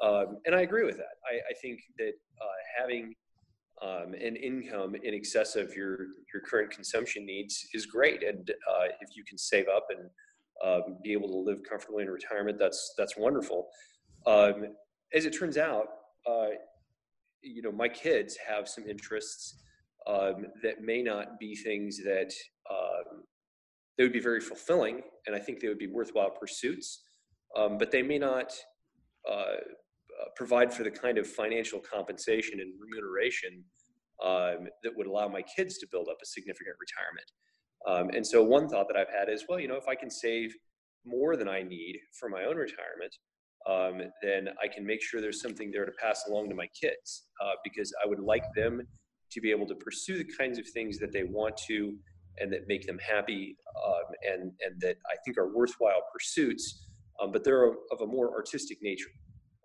um, 0.00 0.38
and 0.46 0.54
I 0.54 0.62
agree 0.62 0.84
with 0.84 0.96
that. 0.96 1.18
I, 1.26 1.36
I 1.50 1.54
think 1.60 1.80
that 1.98 2.12
uh, 2.40 2.58
having 2.80 3.14
um, 3.82 4.14
and 4.14 4.36
income 4.36 4.94
in 5.02 5.14
excess 5.14 5.56
of 5.56 5.74
your 5.74 5.98
your 6.32 6.42
current 6.44 6.70
consumption 6.70 7.24
needs 7.24 7.66
is 7.74 7.86
great. 7.86 8.22
And 8.22 8.50
uh, 8.50 8.86
if 9.00 9.16
you 9.16 9.24
can 9.24 9.38
save 9.38 9.66
up 9.68 9.86
and 9.90 10.10
um, 10.64 10.98
be 11.02 11.12
able 11.12 11.28
to 11.28 11.38
live 11.38 11.58
comfortably 11.68 12.02
in 12.02 12.10
retirement, 12.10 12.58
that's 12.58 12.94
that's 12.96 13.16
wonderful. 13.16 13.68
Um, 14.26 14.74
as 15.14 15.24
it 15.24 15.30
turns 15.30 15.56
out, 15.56 15.86
uh, 16.28 16.48
you 17.42 17.62
know, 17.62 17.72
my 17.72 17.88
kids 17.88 18.36
have 18.36 18.68
some 18.68 18.84
interests 18.86 19.62
um, 20.06 20.46
that 20.62 20.82
may 20.82 21.02
not 21.02 21.38
be 21.38 21.54
things 21.54 21.98
that 21.98 22.32
um, 22.70 23.22
they 23.98 24.04
would 24.04 24.12
be 24.12 24.20
very 24.20 24.40
fulfilling, 24.40 25.02
and 25.26 25.34
I 25.34 25.40
think 25.40 25.60
they 25.60 25.68
would 25.68 25.78
be 25.78 25.88
worthwhile 25.88 26.30
pursuits. 26.30 27.02
Um, 27.56 27.78
but 27.78 27.90
they 27.90 28.02
may 28.02 28.18
not 28.18 28.52
uh, 29.28 29.32
uh, 29.32 30.28
provide 30.36 30.72
for 30.72 30.84
the 30.84 30.90
kind 30.90 31.18
of 31.18 31.26
financial 31.26 31.80
compensation 31.80 32.60
and 32.60 32.72
remuneration 32.80 33.64
um, 34.24 34.68
that 34.82 34.92
would 34.96 35.06
allow 35.06 35.28
my 35.28 35.42
kids 35.42 35.78
to 35.78 35.86
build 35.90 36.08
up 36.08 36.18
a 36.22 36.26
significant 36.26 36.76
retirement. 36.80 37.30
Um, 37.86 38.16
and 38.16 38.26
so 38.26 38.42
one 38.42 38.68
thought 38.68 38.86
that 38.88 38.96
I've 38.96 39.12
had 39.12 39.28
is, 39.28 39.44
well, 39.48 39.60
you 39.60 39.68
know, 39.68 39.76
if 39.76 39.88
I 39.88 39.94
can 39.94 40.10
save 40.10 40.54
more 41.04 41.36
than 41.36 41.48
I 41.48 41.62
need 41.62 41.98
for 42.18 42.28
my 42.28 42.44
own 42.44 42.56
retirement, 42.56 43.14
um, 43.68 44.10
then 44.22 44.48
I 44.62 44.68
can 44.68 44.84
make 44.84 45.02
sure 45.02 45.20
there's 45.20 45.42
something 45.42 45.70
there 45.70 45.84
to 45.84 45.92
pass 45.92 46.24
along 46.28 46.48
to 46.48 46.54
my 46.54 46.68
kids 46.80 47.26
uh, 47.42 47.52
because 47.64 47.92
I 48.04 48.08
would 48.08 48.20
like 48.20 48.44
them 48.54 48.82
to 49.30 49.40
be 49.40 49.50
able 49.50 49.66
to 49.66 49.74
pursue 49.74 50.18
the 50.18 50.26
kinds 50.38 50.58
of 50.58 50.66
things 50.68 50.98
that 50.98 51.12
they 51.12 51.24
want 51.24 51.56
to 51.68 51.96
and 52.40 52.52
that 52.52 52.68
make 52.68 52.86
them 52.86 52.98
happy 52.98 53.56
um, 53.86 54.14
and, 54.26 54.52
and 54.64 54.80
that 54.80 54.96
I 55.10 55.16
think 55.24 55.38
are 55.38 55.54
worthwhile 55.54 56.02
pursuits, 56.12 56.86
um, 57.20 57.32
but 57.32 57.44
they're 57.44 57.66
of 57.66 58.00
a 58.00 58.06
more 58.06 58.32
artistic 58.34 58.78
nature. 58.82 59.10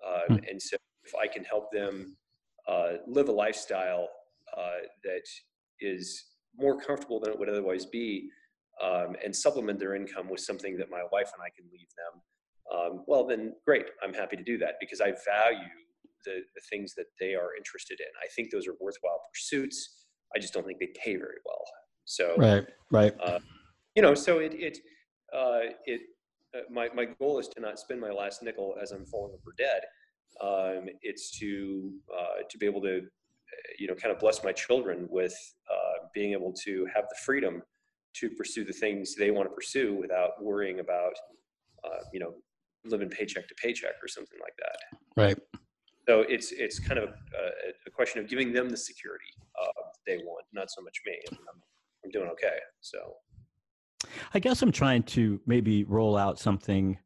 Um, 0.05 0.37
mm. 0.37 0.49
And 0.49 0.61
so 0.61 0.77
if 1.03 1.13
I 1.15 1.27
can 1.27 1.43
help 1.43 1.71
them 1.71 2.15
uh, 2.67 2.93
live 3.07 3.29
a 3.29 3.31
lifestyle 3.31 4.07
uh, 4.57 4.83
that 5.03 5.23
is 5.79 6.25
more 6.57 6.79
comfortable 6.79 7.19
than 7.19 7.31
it 7.31 7.39
would 7.39 7.49
otherwise 7.49 7.85
be 7.85 8.29
um, 8.81 9.15
and 9.23 9.35
supplement 9.35 9.79
their 9.79 9.95
income 9.95 10.29
with 10.29 10.39
something 10.39 10.77
that 10.77 10.89
my 10.89 11.03
wife 11.11 11.31
and 11.33 11.43
I 11.43 11.49
can 11.55 11.65
leave 11.71 11.87
them, 11.97 12.21
um, 12.73 13.03
well, 13.07 13.25
then 13.25 13.53
great. 13.65 13.85
I'm 14.01 14.13
happy 14.13 14.37
to 14.37 14.43
do 14.43 14.57
that 14.59 14.75
because 14.79 15.01
I 15.01 15.13
value 15.25 15.69
the, 16.25 16.41
the 16.55 16.61
things 16.69 16.93
that 16.95 17.05
they 17.19 17.35
are 17.35 17.55
interested 17.57 17.99
in. 17.99 18.07
I 18.23 18.27
think 18.35 18.51
those 18.51 18.67
are 18.67 18.75
worthwhile 18.79 19.21
pursuits. 19.33 20.05
I 20.35 20.39
just 20.39 20.53
don't 20.53 20.65
think 20.65 20.79
they 20.79 20.89
pay 21.03 21.15
very 21.15 21.39
well. 21.45 21.63
So, 22.05 22.35
right, 22.37 22.65
right. 22.91 23.13
Uh, 23.23 23.39
you 23.95 24.01
know, 24.01 24.13
so 24.13 24.39
it, 24.39 24.53
it, 24.53 24.77
uh, 25.35 25.73
it, 25.85 26.01
uh, 26.55 26.61
my, 26.71 26.89
my 26.93 27.05
goal 27.05 27.39
is 27.39 27.47
to 27.49 27.61
not 27.61 27.79
spend 27.79 27.99
my 27.99 28.11
last 28.11 28.43
nickel 28.43 28.75
as 28.81 28.91
I'm 28.91 29.05
falling 29.05 29.33
over 29.33 29.53
dead. 29.57 29.81
Um, 30.41 30.89
it's 31.01 31.37
to, 31.39 31.91
uh, 32.15 32.43
to 32.49 32.57
be 32.57 32.65
able 32.65 32.81
to, 32.81 33.01
you 33.79 33.87
know, 33.87 33.95
kind 33.95 34.13
of 34.13 34.19
bless 34.19 34.43
my 34.43 34.51
children 34.51 35.07
with 35.09 35.35
uh, 35.71 36.07
being 36.13 36.33
able 36.33 36.53
to 36.63 36.87
have 36.93 37.05
the 37.09 37.15
freedom 37.23 37.61
to 38.15 38.29
pursue 38.31 38.63
the 38.63 38.73
things 38.73 39.15
they 39.15 39.31
want 39.31 39.47
to 39.47 39.53
pursue 39.53 39.95
without 39.95 40.31
worrying 40.41 40.79
about, 40.79 41.13
uh, 41.83 41.99
you 42.11 42.19
know, 42.19 42.33
living 42.85 43.09
paycheck 43.09 43.47
to 43.47 43.55
paycheck 43.55 43.93
or 44.01 44.07
something 44.07 44.39
like 44.41 44.53
that. 44.57 44.99
Right. 45.15 45.37
So 46.07 46.21
it's 46.27 46.51
it's 46.51 46.79
kind 46.79 46.99
of 46.99 47.09
a, 47.09 47.71
a 47.87 47.89
question 47.89 48.21
of 48.21 48.27
giving 48.27 48.51
them 48.51 48.69
the 48.69 48.77
security 48.77 49.31
uh, 49.61 49.83
they 50.05 50.17
want, 50.17 50.45
not 50.51 50.69
so 50.69 50.81
much 50.81 51.01
me. 51.05 51.17
Doing 52.13 52.29
okay. 52.29 52.57
So. 52.79 52.97
I 54.33 54.39
guess 54.39 54.61
I'm 54.61 54.71
trying 54.71 55.03
to 55.03 55.39
maybe 55.45 55.83
roll 55.83 56.15
out 56.17 56.39
something 56.39 56.97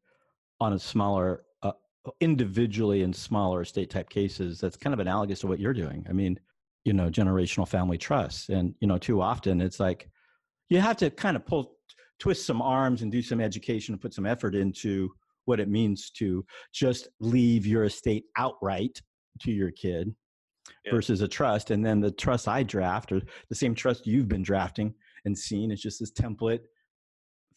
on 0.60 0.74
a 0.74 0.80
smaller, 0.80 1.44
uh, 1.62 1.72
individually 2.20 3.04
in 3.04 3.14
smaller 3.14 3.62
estate 3.62 3.90
type 3.90 4.10
cases 4.10 4.60
that's 4.60 4.78
kind 4.78 4.94
of 4.94 5.00
analogous 5.00 5.40
to 5.42 5.48
what 5.48 5.60
you're 5.60 5.74
doing. 5.74 6.06
I 6.10 6.14
mean, 6.14 6.40
you 6.86 6.94
know, 6.94 7.10
generational 7.10 7.68
family 7.68 7.98
trust, 7.98 8.50
and 8.50 8.74
you 8.80 8.88
know, 8.88 8.98
too 8.98 9.22
often 9.22 9.62
it's 9.62 9.80
like 9.80 10.10
you 10.70 10.80
have 10.80 10.98
to 10.98 11.10
kind 11.10 11.36
of 11.36 11.46
pull, 11.46 11.78
twist 12.20 12.46
some 12.46 12.62
arms 12.62 13.02
and 13.02 13.12
do 13.12 13.22
some 13.22 13.42
education 13.42 13.94
and 13.94 14.02
put 14.02 14.14
some 14.14 14.26
effort 14.26 14.56
into 14.56 15.10
what 15.46 15.60
it 15.60 15.70
means 15.70 16.10
to 16.12 16.46
just 16.74 17.08
leave 17.20 17.66
your 17.66 17.86
estate 17.86 18.26
outright 18.38 19.02
to 19.42 19.52
your 19.52 19.72
kid 19.72 20.14
yeah. 20.86 20.92
versus 20.92 21.22
a 21.22 21.28
trust. 21.28 21.72
And 21.72 21.86
then 21.86 22.00
the 22.00 22.12
trust 22.12 22.48
I 22.48 22.64
draft 22.64 23.12
or 23.12 23.22
the 23.50 23.56
same 23.56 23.76
trust 23.76 24.08
you've 24.08 24.28
been 24.28 24.44
drafting 24.44 24.94
and 25.26 25.38
seen 25.38 25.72
is 25.72 25.82
just 25.82 26.00
this 26.00 26.12
template 26.12 26.62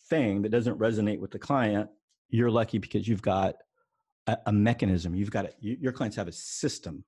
thing 0.08 0.42
that 0.42 0.50
doesn't 0.50 0.78
resonate 0.78 1.20
with 1.20 1.30
the 1.30 1.38
client. 1.38 1.88
You're 2.28 2.50
lucky 2.50 2.78
because 2.78 3.06
you've 3.08 3.22
got 3.22 3.56
a, 4.26 4.36
a 4.46 4.52
mechanism. 4.52 5.14
You've 5.14 5.30
got 5.30 5.44
it. 5.46 5.54
You, 5.60 5.76
your 5.80 5.92
clients 5.92 6.16
have 6.16 6.28
a 6.28 6.32
system 6.32 7.04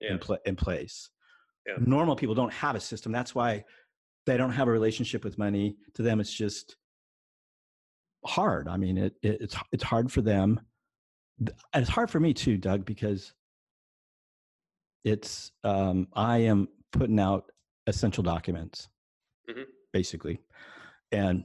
yeah. 0.00 0.12
in, 0.12 0.18
pl- 0.18 0.38
in 0.44 0.56
place. 0.56 1.10
Yeah. 1.66 1.74
Normal 1.80 2.16
people 2.16 2.34
don't 2.34 2.52
have 2.52 2.76
a 2.76 2.80
system. 2.80 3.12
That's 3.12 3.34
why 3.34 3.64
they 4.26 4.36
don't 4.36 4.52
have 4.52 4.68
a 4.68 4.70
relationship 4.70 5.24
with 5.24 5.38
money. 5.38 5.76
To 5.94 6.02
them, 6.02 6.20
it's 6.20 6.32
just 6.32 6.76
hard. 8.24 8.68
I 8.68 8.76
mean, 8.76 8.98
it, 8.98 9.14
it, 9.22 9.38
it's 9.40 9.56
it's 9.72 9.84
hard 9.84 10.10
for 10.10 10.22
them. 10.22 10.60
It's 11.74 11.88
hard 11.88 12.10
for 12.10 12.20
me 12.20 12.34
too, 12.34 12.56
Doug, 12.56 12.84
because 12.84 13.32
it's 15.08 15.52
um, 15.64 16.08
I 16.14 16.38
am 16.38 16.68
putting 16.92 17.18
out 17.18 17.50
essential 17.86 18.22
documents, 18.22 18.88
mm-hmm. 19.48 19.62
basically, 19.92 20.38
and 21.12 21.44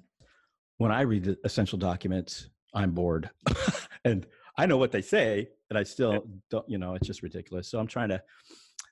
when 0.77 0.91
I 0.91 1.01
read 1.01 1.23
the 1.23 1.37
essential 1.45 1.77
documents, 1.77 2.49
I'm 2.73 2.91
bored, 2.91 3.29
and 4.05 4.25
I 4.57 4.65
know 4.65 4.77
what 4.77 4.91
they 4.91 5.01
say, 5.01 5.47
and 5.69 5.79
I 5.79 5.83
still 5.83 6.25
don't. 6.49 6.67
You 6.69 6.77
know, 6.77 6.95
it's 6.95 7.07
just 7.07 7.23
ridiculous. 7.23 7.69
So 7.69 7.79
I'm 7.79 7.87
trying 7.87 8.09
to 8.09 8.21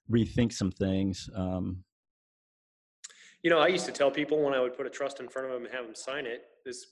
rethink 0.09 0.53
some 0.53 0.71
things. 0.71 1.29
Um, 1.35 1.83
you 3.43 3.49
know, 3.49 3.59
I 3.59 3.67
used 3.67 3.85
to 3.87 3.91
tell 3.91 4.11
people 4.11 4.41
when 4.41 4.53
I 4.53 4.59
would 4.59 4.77
put 4.77 4.85
a 4.85 4.89
trust 4.89 5.19
in 5.19 5.27
front 5.27 5.47
of 5.47 5.53
them 5.53 5.65
and 5.65 5.73
have 5.73 5.85
them 5.85 5.95
sign 5.95 6.25
it, 6.25 6.43
this 6.65 6.85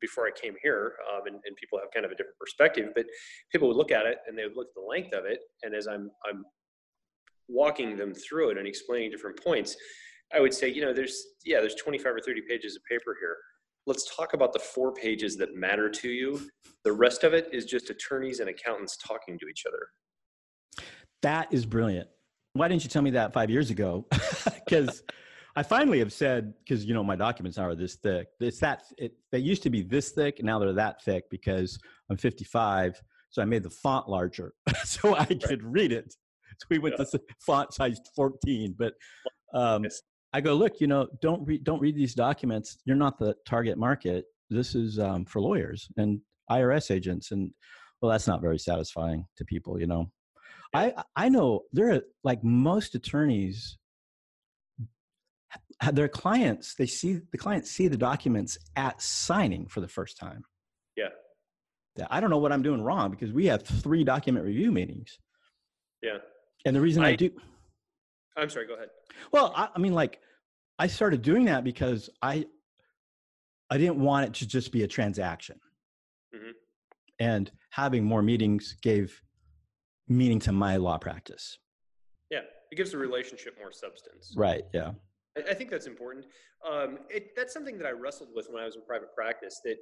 before 0.00 0.26
I 0.26 0.30
came 0.30 0.54
here, 0.62 0.94
um, 1.10 1.26
and, 1.26 1.36
and, 1.44 1.56
people 1.56 1.78
have 1.78 1.88
kind 1.92 2.04
of 2.04 2.12
a 2.12 2.14
different 2.14 2.38
perspective, 2.38 2.90
but 2.94 3.06
people 3.50 3.66
would 3.68 3.78
look 3.78 3.90
at 3.90 4.04
it 4.04 4.18
and 4.26 4.36
they 4.36 4.44
would 4.44 4.56
look 4.56 4.68
at 4.68 4.74
the 4.74 4.86
length 4.86 5.14
of 5.14 5.24
it. 5.24 5.40
And 5.62 5.74
as 5.74 5.86
I'm, 5.86 6.10
I'm 6.28 6.44
walking 7.50 7.96
them 7.96 8.14
through 8.14 8.50
it 8.50 8.58
and 8.58 8.66
explaining 8.66 9.10
different 9.10 9.42
points, 9.42 9.76
I 10.34 10.40
would 10.40 10.54
say, 10.54 10.68
you 10.68 10.80
know, 10.80 10.92
there's, 10.92 11.22
yeah, 11.44 11.60
there's 11.60 11.74
25 11.74 12.12
or 12.12 12.20
30 12.24 12.42
pages 12.48 12.76
of 12.76 12.82
paper 12.84 13.16
here. 13.20 13.36
Let's 13.86 14.14
talk 14.14 14.34
about 14.34 14.52
the 14.52 14.58
four 14.58 14.92
pages 14.92 15.36
that 15.38 15.54
matter 15.54 15.88
to 15.88 16.08
you. 16.08 16.48
The 16.84 16.92
rest 16.92 17.24
of 17.24 17.34
it 17.34 17.48
is 17.52 17.64
just 17.64 17.90
attorneys 17.90 18.40
and 18.40 18.48
accountants 18.48 18.96
talking 18.96 19.38
to 19.38 19.46
each 19.46 19.64
other. 19.66 20.86
That 21.22 21.52
is 21.52 21.66
brilliant. 21.66 22.08
Why 22.52 22.68
didn't 22.68 22.84
you 22.84 22.90
tell 22.90 23.02
me 23.02 23.10
that 23.12 23.32
five 23.32 23.50
years 23.50 23.70
ago? 23.70 24.06
Because 24.66 25.02
I 25.56 25.64
finally 25.64 25.98
have 25.98 26.12
said 26.12 26.54
because 26.60 26.84
you 26.84 26.94
know 26.94 27.02
my 27.02 27.16
documents 27.16 27.58
are 27.58 27.74
this 27.74 27.96
thick. 27.96 28.28
It's 28.38 28.60
that 28.60 28.84
it, 28.98 29.14
they 29.32 29.38
used 29.38 29.64
to 29.64 29.70
be 29.70 29.82
this 29.82 30.10
thick, 30.10 30.38
and 30.38 30.46
now 30.46 30.60
they're 30.60 30.72
that 30.72 31.02
thick 31.02 31.24
because 31.28 31.78
I'm 32.08 32.16
55. 32.16 33.00
So 33.30 33.42
I 33.42 33.44
made 33.44 33.62
the 33.62 33.70
font 33.70 34.08
larger 34.08 34.54
so 34.84 35.16
I 35.16 35.24
could 35.24 35.62
read 35.62 35.92
it. 35.92 36.14
We 36.70 36.78
went 36.78 36.96
yeah. 36.98 37.04
to 37.04 37.20
font 37.44 37.72
size 37.74 38.00
14. 38.14 38.74
But 38.78 38.94
um, 39.54 39.84
yes. 39.84 40.02
I 40.32 40.40
go, 40.40 40.54
look, 40.54 40.80
you 40.80 40.86
know, 40.86 41.08
don't 41.20 41.44
read 41.44 41.64
don't 41.64 41.80
read 41.80 41.96
these 41.96 42.14
documents. 42.14 42.78
You're 42.84 42.96
not 42.96 43.18
the 43.18 43.34
target 43.46 43.78
market. 43.78 44.24
This 44.48 44.74
is 44.74 44.98
um, 44.98 45.24
for 45.24 45.40
lawyers 45.40 45.88
and 45.96 46.20
IRS 46.50 46.90
agents, 46.90 47.30
and 47.30 47.50
well, 48.00 48.10
that's 48.10 48.26
not 48.26 48.40
very 48.40 48.58
satisfying 48.58 49.24
to 49.36 49.44
people, 49.44 49.80
you 49.80 49.86
know. 49.86 50.10
I 50.74 50.94
I 51.16 51.28
know 51.28 51.62
there 51.72 51.92
are 51.92 52.00
like 52.22 52.44
most 52.44 52.94
attorneys 52.94 53.78
their 55.92 56.08
clients 56.08 56.74
they 56.74 56.86
see 56.86 57.20
the 57.32 57.38
clients 57.38 57.70
see 57.70 57.88
the 57.88 57.96
documents 57.96 58.58
at 58.76 59.00
signing 59.00 59.66
for 59.66 59.80
the 59.80 59.88
first 59.88 60.18
time 60.18 60.44
yeah 60.96 61.08
yeah 61.96 62.06
i 62.10 62.20
don't 62.20 62.30
know 62.30 62.38
what 62.38 62.52
i'm 62.52 62.62
doing 62.62 62.82
wrong 62.82 63.10
because 63.10 63.32
we 63.32 63.46
have 63.46 63.62
three 63.62 64.04
document 64.04 64.44
review 64.44 64.70
meetings 64.70 65.18
yeah 66.02 66.18
and 66.64 66.74
the 66.74 66.80
reason 66.80 67.04
i, 67.04 67.10
I 67.10 67.16
do 67.16 67.30
i'm 68.36 68.50
sorry 68.50 68.66
go 68.66 68.74
ahead 68.74 68.88
well 69.32 69.52
I, 69.56 69.68
I 69.74 69.78
mean 69.78 69.94
like 69.94 70.20
i 70.78 70.86
started 70.86 71.22
doing 71.22 71.44
that 71.46 71.64
because 71.64 72.10
i 72.22 72.44
i 73.70 73.78
didn't 73.78 73.98
want 73.98 74.26
it 74.26 74.34
to 74.34 74.46
just 74.46 74.72
be 74.72 74.82
a 74.82 74.88
transaction 74.88 75.58
mm-hmm. 76.34 76.50
and 77.18 77.50
having 77.70 78.04
more 78.04 78.22
meetings 78.22 78.76
gave 78.82 79.20
meaning 80.08 80.40
to 80.40 80.52
my 80.52 80.76
law 80.76 80.98
practice 80.98 81.58
yeah 82.30 82.40
it 82.70 82.76
gives 82.76 82.92
the 82.92 82.98
relationship 82.98 83.56
more 83.58 83.72
substance 83.72 84.34
right 84.36 84.64
yeah 84.72 84.92
I 85.48 85.54
think 85.54 85.70
that's 85.70 85.86
important. 85.86 86.26
Um, 86.68 86.98
it, 87.08 87.36
that's 87.36 87.52
something 87.52 87.78
that 87.78 87.86
I 87.86 87.90
wrestled 87.90 88.30
with 88.34 88.48
when 88.50 88.62
I 88.62 88.66
was 88.66 88.76
in 88.76 88.82
private 88.82 89.14
practice. 89.14 89.60
That 89.64 89.76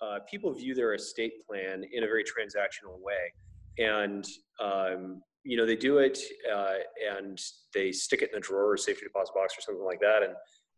uh, 0.00 0.18
people 0.30 0.52
view 0.52 0.74
their 0.74 0.94
estate 0.94 1.46
plan 1.46 1.84
in 1.92 2.04
a 2.04 2.06
very 2.06 2.24
transactional 2.24 3.00
way, 3.00 3.32
and 3.78 4.24
um, 4.60 5.22
you 5.44 5.56
know 5.56 5.66
they 5.66 5.76
do 5.76 5.98
it 5.98 6.18
uh, 6.52 6.74
and 7.18 7.40
they 7.74 7.92
stick 7.92 8.22
it 8.22 8.30
in 8.32 8.38
a 8.38 8.40
drawer 8.40 8.72
or 8.72 8.76
safety 8.76 9.04
deposit 9.04 9.34
box 9.34 9.54
or 9.58 9.60
something 9.60 9.84
like 9.84 10.00
that. 10.00 10.22
And 10.22 10.34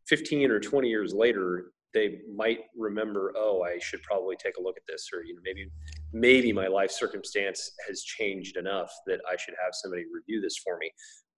15 0.08 0.50
or 0.50 0.60
20 0.60 0.88
years 0.88 1.14
later, 1.14 1.72
they 1.94 2.18
might 2.34 2.60
remember, 2.76 3.32
oh, 3.36 3.62
I 3.62 3.78
should 3.78 4.02
probably 4.02 4.36
take 4.36 4.56
a 4.58 4.62
look 4.62 4.76
at 4.76 4.82
this, 4.88 5.08
or 5.12 5.24
you 5.24 5.34
know 5.34 5.40
maybe 5.44 5.70
maybe 6.12 6.52
my 6.52 6.66
life 6.66 6.90
circumstance 6.90 7.72
has 7.86 8.02
changed 8.02 8.56
enough 8.56 8.92
that 9.06 9.20
I 9.30 9.36
should 9.36 9.54
have 9.62 9.72
somebody 9.72 10.04
review 10.12 10.40
this 10.40 10.56
for 10.58 10.78
me 10.78 10.90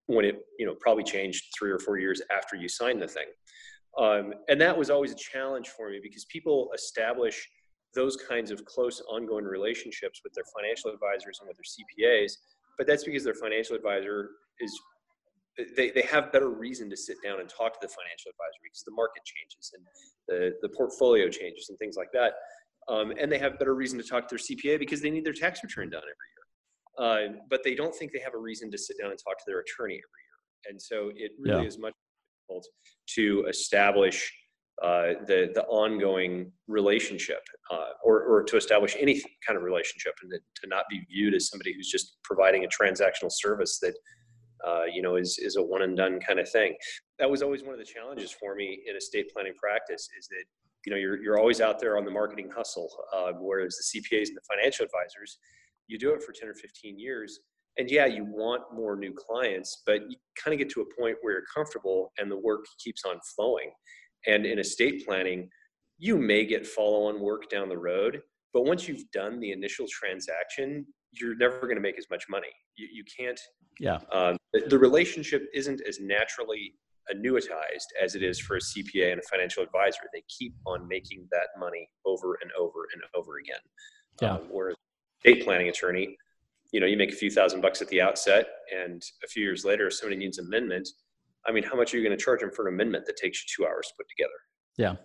when 0.06 0.24
it 0.24 0.36
you 0.58 0.66
know 0.66 0.74
probably 0.80 1.04
changed 1.04 1.44
three 1.58 1.70
or 1.70 1.78
four 1.78 1.98
years 1.98 2.22
after 2.36 2.56
you 2.56 2.68
signed 2.68 3.02
the 3.02 3.08
thing 3.08 3.26
um, 3.98 4.34
and 4.48 4.60
that 4.60 4.76
was 4.76 4.90
always 4.90 5.12
a 5.12 5.16
challenge 5.16 5.68
for 5.68 5.90
me 5.90 6.00
because 6.02 6.24
people 6.26 6.70
establish 6.74 7.48
those 7.94 8.16
kinds 8.16 8.50
of 8.50 8.64
close 8.64 9.02
ongoing 9.10 9.44
relationships 9.44 10.20
with 10.22 10.32
their 10.34 10.44
financial 10.54 10.90
advisors 10.90 11.38
and 11.40 11.48
with 11.48 11.56
their 11.56 12.08
cpas 12.08 12.32
but 12.78 12.86
that's 12.86 13.04
because 13.04 13.24
their 13.24 13.34
financial 13.34 13.76
advisor 13.76 14.30
is 14.60 14.72
they, 15.76 15.90
they 15.90 16.02
have 16.02 16.32
better 16.32 16.50
reason 16.50 16.90
to 16.90 16.96
sit 16.96 17.16
down 17.24 17.40
and 17.40 17.48
talk 17.48 17.72
to 17.72 17.78
the 17.80 17.88
financial 17.88 18.28
advisor 18.28 18.60
because 18.62 18.82
the 18.84 18.92
market 18.92 19.22
changes 19.24 19.72
and 19.72 19.82
the, 20.28 20.52
the 20.60 20.68
portfolio 20.76 21.28
changes 21.28 21.68
and 21.70 21.78
things 21.78 21.96
like 21.96 22.12
that 22.12 22.34
um, 22.88 23.12
and 23.18 23.32
they 23.32 23.38
have 23.38 23.58
better 23.58 23.74
reason 23.74 23.98
to 23.98 24.04
talk 24.04 24.28
to 24.28 24.36
their 24.36 24.44
cpa 24.44 24.78
because 24.78 25.00
they 25.00 25.10
need 25.10 25.24
their 25.24 25.32
tax 25.32 25.62
return 25.62 25.88
done 25.88 26.02
every 26.02 26.10
year 26.10 26.36
uh, 26.98 27.32
but 27.50 27.62
they 27.62 27.74
don't 27.74 27.94
think 27.94 28.12
they 28.12 28.20
have 28.20 28.34
a 28.34 28.38
reason 28.38 28.70
to 28.70 28.78
sit 28.78 28.96
down 29.00 29.10
and 29.10 29.18
talk 29.18 29.38
to 29.38 29.44
their 29.46 29.60
attorney 29.60 29.94
every 29.94 30.00
year. 30.00 30.70
And 30.70 30.80
so 30.80 31.10
it 31.14 31.32
really 31.38 31.62
yeah. 31.62 31.68
is 31.68 31.78
much 31.78 31.92
difficult 32.48 32.66
to 33.16 33.46
establish 33.48 34.32
uh, 34.82 35.14
the 35.26 35.50
the 35.54 35.64
ongoing 35.68 36.52
relationship, 36.68 37.40
uh, 37.70 37.92
or 38.04 38.22
or 38.22 38.42
to 38.42 38.56
establish 38.56 38.94
any 38.98 39.22
kind 39.46 39.56
of 39.56 39.62
relationship, 39.62 40.12
and 40.22 40.30
to 40.30 40.66
not 40.68 40.84
be 40.90 41.00
viewed 41.10 41.34
as 41.34 41.48
somebody 41.48 41.72
who's 41.74 41.90
just 41.90 42.18
providing 42.24 42.64
a 42.64 42.68
transactional 42.68 43.30
service 43.30 43.78
that 43.80 43.94
uh, 44.66 44.84
you 44.92 45.00
know 45.00 45.16
is 45.16 45.38
is 45.38 45.56
a 45.56 45.62
one 45.62 45.82
and 45.82 45.96
done 45.96 46.20
kind 46.20 46.38
of 46.38 46.48
thing. 46.50 46.74
That 47.18 47.30
was 47.30 47.42
always 47.42 47.62
one 47.62 47.72
of 47.72 47.78
the 47.78 47.86
challenges 47.86 48.30
for 48.32 48.54
me 48.54 48.82
in 48.86 48.96
estate 48.96 49.30
planning 49.32 49.54
practice. 49.56 50.08
Is 50.18 50.28
that 50.28 50.44
you 50.84 50.92
know 50.92 50.98
you're 50.98 51.22
you're 51.22 51.38
always 51.38 51.62
out 51.62 51.80
there 51.80 51.96
on 51.96 52.04
the 52.04 52.10
marketing 52.10 52.50
hustle, 52.54 52.90
uh, 53.14 53.32
whereas 53.40 53.78
the 53.78 54.00
CPAs 54.00 54.28
and 54.28 54.36
the 54.36 54.54
financial 54.54 54.84
advisors, 54.84 55.38
you 55.86 55.98
do 55.98 56.12
it 56.12 56.22
for 56.22 56.32
ten 56.32 56.50
or 56.50 56.54
fifteen 56.54 56.98
years. 56.98 57.40
And 57.78 57.90
yeah, 57.90 58.06
you 58.06 58.24
want 58.24 58.62
more 58.74 58.96
new 58.96 59.12
clients, 59.12 59.82
but 59.84 60.00
you 60.08 60.16
kind 60.42 60.54
of 60.54 60.58
get 60.58 60.70
to 60.70 60.80
a 60.80 61.00
point 61.00 61.16
where 61.20 61.34
you're 61.34 61.42
comfortable 61.54 62.10
and 62.16 62.30
the 62.30 62.38
work 62.38 62.64
keeps 62.82 63.04
on 63.04 63.18
flowing 63.34 63.70
and 64.26 64.46
in 64.46 64.58
estate 64.58 65.06
planning, 65.06 65.48
you 65.98 66.18
may 66.18 66.44
get 66.44 66.66
follow 66.66 67.08
on 67.08 67.20
work 67.20 67.48
down 67.50 67.68
the 67.68 67.78
road, 67.78 68.20
but 68.52 68.64
once 68.64 68.88
you've 68.88 69.10
done 69.12 69.40
the 69.40 69.52
initial 69.52 69.86
transaction, 69.88 70.86
you're 71.12 71.36
never 71.36 71.60
going 71.60 71.76
to 71.76 71.80
make 71.80 71.98
as 71.98 72.06
much 72.10 72.24
money. 72.28 72.48
You, 72.76 72.88
you 72.92 73.04
can't. 73.04 73.40
Yeah. 73.80 73.98
Um, 74.12 74.36
the, 74.52 74.64
the 74.68 74.78
relationship 74.78 75.46
isn't 75.54 75.80
as 75.86 76.00
naturally 76.00 76.74
annuitized 77.14 77.86
as 78.02 78.14
it 78.14 78.22
is 78.22 78.38
for 78.38 78.56
a 78.56 78.60
CPA 78.60 79.12
and 79.12 79.20
a 79.20 79.22
financial 79.30 79.62
advisor. 79.62 80.00
They 80.12 80.24
keep 80.28 80.54
on 80.66 80.86
making 80.88 81.28
that 81.30 81.48
money 81.58 81.88
over 82.04 82.38
and 82.42 82.50
over 82.58 82.88
and 82.92 83.02
over 83.14 83.38
again. 83.38 83.60
Yeah. 84.20 84.34
Um, 84.34 84.48
whereas 84.50 84.76
estate 85.24 85.44
planning 85.44 85.68
attorney, 85.68 86.16
you 86.72 86.80
know, 86.80 86.86
you 86.86 86.96
make 86.96 87.12
a 87.12 87.16
few 87.16 87.30
thousand 87.30 87.60
bucks 87.60 87.80
at 87.80 87.88
the 87.88 88.00
outset, 88.00 88.48
and 88.76 89.02
a 89.24 89.28
few 89.28 89.42
years 89.42 89.64
later, 89.64 89.86
if 89.86 89.94
somebody 89.94 90.16
needs 90.16 90.38
amendment, 90.38 90.88
I 91.46 91.52
mean, 91.52 91.64
how 91.64 91.76
much 91.76 91.94
are 91.94 91.96
you 91.96 92.02
going 92.02 92.16
to 92.16 92.22
charge 92.22 92.40
them 92.40 92.50
for 92.50 92.66
an 92.66 92.74
amendment 92.74 93.06
that 93.06 93.16
takes 93.16 93.42
you 93.42 93.64
two 93.64 93.68
hours 93.68 93.86
to 93.88 93.94
put 93.96 94.06
together? 94.08 94.32
Yeah. 94.76 94.96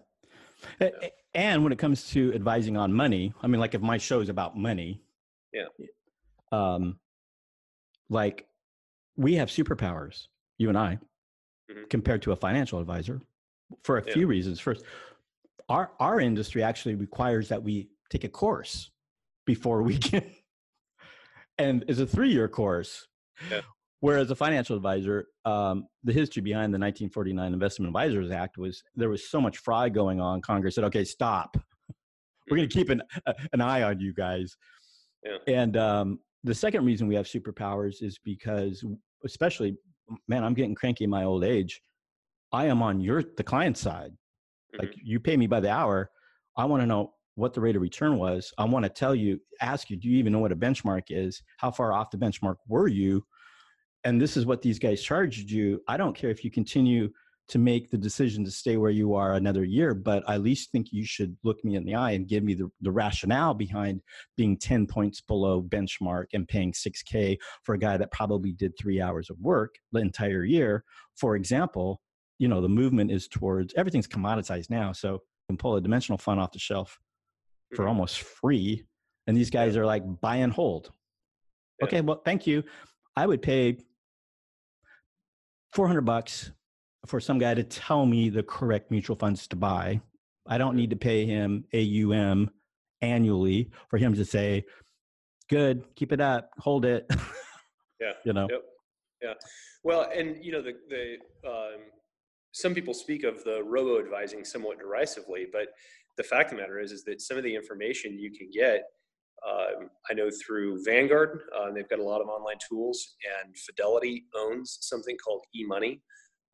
yeah. 0.79 1.09
And 1.33 1.63
when 1.63 1.71
it 1.71 1.79
comes 1.79 2.09
to 2.09 2.33
advising 2.33 2.77
on 2.77 2.91
money, 2.91 3.33
I 3.41 3.47
mean, 3.47 3.59
like 3.59 3.73
if 3.73 3.81
my 3.81 3.97
show 3.97 4.19
is 4.19 4.29
about 4.29 4.57
money, 4.57 5.01
yeah. 5.53 5.65
Um, 6.51 6.99
like 8.09 8.45
we 9.15 9.35
have 9.35 9.49
superpowers, 9.49 10.27
you 10.57 10.69
and 10.69 10.77
I, 10.77 10.97
mm-hmm. 11.69 11.83
compared 11.89 12.21
to 12.23 12.31
a 12.31 12.35
financial 12.35 12.79
advisor, 12.79 13.21
for 13.83 13.97
a 13.97 14.03
yeah. 14.05 14.13
few 14.13 14.27
reasons. 14.27 14.59
First, 14.59 14.83
our 15.69 15.91
our 15.99 16.19
industry 16.19 16.63
actually 16.63 16.95
requires 16.95 17.49
that 17.49 17.63
we 17.63 17.89
take 18.09 18.23
a 18.23 18.29
course 18.29 18.91
before 19.45 19.81
we 19.83 19.97
can, 20.09 20.29
and 21.57 21.85
it's 21.87 21.99
a 21.99 22.07
three 22.07 22.31
year 22.31 22.47
course. 22.47 23.07
Yeah. 23.49 23.61
Whereas 24.01 24.31
a 24.31 24.35
financial 24.35 24.75
advisor, 24.75 25.27
um, 25.45 25.87
the 26.03 26.11
history 26.11 26.41
behind 26.41 26.73
the 26.73 26.79
1949 26.79 27.53
Investment 27.53 27.87
Advisors 27.87 28.31
Act 28.31 28.57
was 28.57 28.83
there 28.95 29.09
was 29.09 29.29
so 29.29 29.39
much 29.39 29.59
fraud 29.59 29.93
going 29.93 30.19
on. 30.19 30.41
Congress 30.41 30.75
said, 30.75 30.83
"Okay, 30.85 31.03
stop. 31.03 31.55
We're 32.49 32.57
going 32.57 32.67
to 32.67 32.73
keep 32.73 32.89
an 32.89 33.03
an 33.53 33.61
eye 33.61 33.83
on 33.83 33.99
you 33.99 34.11
guys." 34.11 34.57
Yeah. 35.23 35.37
And 35.47 35.77
um, 35.77 36.19
the 36.43 36.55
second 36.55 36.83
reason 36.83 37.07
we 37.07 37.13
have 37.13 37.27
superpowers 37.27 38.01
is 38.01 38.19
because, 38.25 38.83
especially, 39.23 39.77
man, 40.27 40.43
I'm 40.43 40.55
getting 40.55 40.73
cranky 40.73 41.03
in 41.03 41.11
my 41.11 41.23
old 41.23 41.43
age. 41.43 41.79
I 42.51 42.65
am 42.65 42.81
on 42.81 43.01
your 43.01 43.23
the 43.37 43.43
client 43.43 43.77
side. 43.77 44.11
Mm-hmm. 44.11 44.79
Like 44.79 44.95
you 45.03 45.19
pay 45.19 45.37
me 45.37 45.45
by 45.45 45.59
the 45.59 45.69
hour. 45.69 46.09
I 46.57 46.65
want 46.65 46.81
to 46.81 46.87
know 46.87 47.13
what 47.35 47.53
the 47.53 47.61
rate 47.61 47.75
of 47.75 47.83
return 47.83 48.17
was. 48.17 48.51
I 48.57 48.65
want 48.65 48.83
to 48.83 48.89
tell 48.89 49.13
you, 49.13 49.39
ask 49.61 49.89
you, 49.89 49.95
do 49.95 50.09
you 50.09 50.17
even 50.17 50.33
know 50.33 50.39
what 50.39 50.51
a 50.51 50.55
benchmark 50.55 51.03
is? 51.09 51.41
How 51.57 51.69
far 51.71 51.93
off 51.93 52.09
the 52.09 52.17
benchmark 52.17 52.55
were 52.67 52.87
you? 52.87 53.23
And 54.03 54.19
this 54.21 54.35
is 54.37 54.45
what 54.45 54.61
these 54.61 54.79
guys 54.79 55.01
charged 55.01 55.49
you 55.49 55.81
i 55.87 55.97
don't 55.97 56.15
care 56.15 56.29
if 56.29 56.43
you 56.43 56.51
continue 56.51 57.09
to 57.47 57.59
make 57.59 57.89
the 57.91 57.97
decision 57.97 58.45
to 58.45 58.51
stay 58.51 58.77
where 58.77 58.91
you 58.91 59.13
are 59.13 59.33
another 59.33 59.63
year 59.63 59.93
but 59.93 60.23
i 60.27 60.35
at 60.35 60.41
least 60.41 60.71
think 60.71 60.87
you 60.91 61.03
should 61.05 61.35
look 61.43 61.63
me 61.65 61.75
in 61.75 61.83
the 61.83 61.95
eye 61.95 62.11
and 62.11 62.27
give 62.27 62.43
me 62.43 62.53
the, 62.53 62.69
the 62.81 62.91
rationale 62.91 63.53
behind 63.53 64.01
being 64.37 64.57
10 64.57 64.87
points 64.87 65.21
below 65.21 65.61
benchmark 65.61 66.25
and 66.33 66.47
paying 66.47 66.71
6k 66.71 67.37
for 67.63 67.75
a 67.75 67.79
guy 67.79 67.97
that 67.97 68.11
probably 68.11 68.51
did 68.51 68.73
three 68.79 69.01
hours 69.01 69.29
of 69.29 69.37
work 69.39 69.75
the 69.91 69.99
entire 69.99 70.45
year. 70.45 70.83
For 71.15 71.35
example 71.35 72.01
you 72.41 72.47
know 72.47 72.59
the 72.59 72.67
movement 72.67 73.11
is 73.11 73.27
towards 73.27 73.71
everything's 73.75 74.07
commoditized 74.07 74.71
now 74.71 74.91
so 74.91 75.13
you 75.13 75.19
can 75.49 75.57
pull 75.57 75.75
a 75.75 75.81
dimensional 75.81 76.17
fund 76.17 76.39
off 76.39 76.51
the 76.51 76.59
shelf 76.59 76.99
for 77.75 77.83
mm-hmm. 77.83 77.89
almost 77.89 78.21
free 78.21 78.83
and 79.27 79.37
these 79.37 79.51
guys 79.51 79.77
are 79.77 79.85
like 79.85 80.03
buy 80.19 80.37
and 80.37 80.51
hold. 80.51 80.91
Okay 81.83 82.01
well 82.01 82.21
thank 82.25 82.47
you. 82.47 82.63
I 83.15 83.27
would 83.27 83.41
pay 83.41 83.77
400 85.73 86.01
bucks 86.01 86.51
for 87.05 87.19
some 87.19 87.39
guy 87.39 87.53
to 87.53 87.63
tell 87.63 88.05
me 88.05 88.29
the 88.29 88.43
correct 88.43 88.91
mutual 88.91 89.15
funds 89.15 89.47
to 89.47 89.55
buy. 89.55 90.01
I 90.47 90.57
don't 90.57 90.75
need 90.75 90.89
to 90.89 90.95
pay 90.95 91.25
him 91.25 91.65
AUM 91.73 92.49
annually 93.01 93.71
for 93.89 93.97
him 93.97 94.13
to 94.15 94.25
say, 94.25 94.65
good, 95.49 95.83
keep 95.95 96.11
it 96.11 96.21
up, 96.21 96.49
hold 96.57 96.85
it. 96.85 97.05
yeah. 97.99 98.13
you 98.25 98.33
know? 98.33 98.47
Yep. 98.49 98.61
Yeah. 99.21 99.33
Well, 99.83 100.09
and 100.15 100.43
you 100.43 100.51
know, 100.51 100.61
the, 100.61 100.73
the, 100.89 101.49
um, 101.49 101.79
some 102.51 102.73
people 102.73 102.93
speak 102.93 103.23
of 103.23 103.43
the 103.43 103.63
robo 103.63 103.99
advising 103.99 104.43
somewhat 104.43 104.79
derisively, 104.79 105.47
but 105.51 105.67
the 106.17 106.23
fact 106.23 106.51
of 106.51 106.57
the 106.57 106.63
matter 106.63 106.79
is, 106.79 106.91
is 106.91 107.03
that 107.05 107.21
some 107.21 107.37
of 107.37 107.43
the 107.43 107.55
information 107.55 108.19
you 108.19 108.31
can 108.31 108.49
get 108.51 108.83
um, 109.47 109.89
I 110.09 110.13
know 110.13 110.29
through 110.45 110.83
Vanguard, 110.83 111.41
uh, 111.57 111.71
they've 111.71 111.89
got 111.89 111.99
a 111.99 112.03
lot 112.03 112.21
of 112.21 112.27
online 112.27 112.57
tools, 112.67 113.15
and 113.43 113.55
Fidelity 113.57 114.25
owns 114.35 114.77
something 114.81 115.17
called 115.17 115.43
eMoney. 115.55 115.99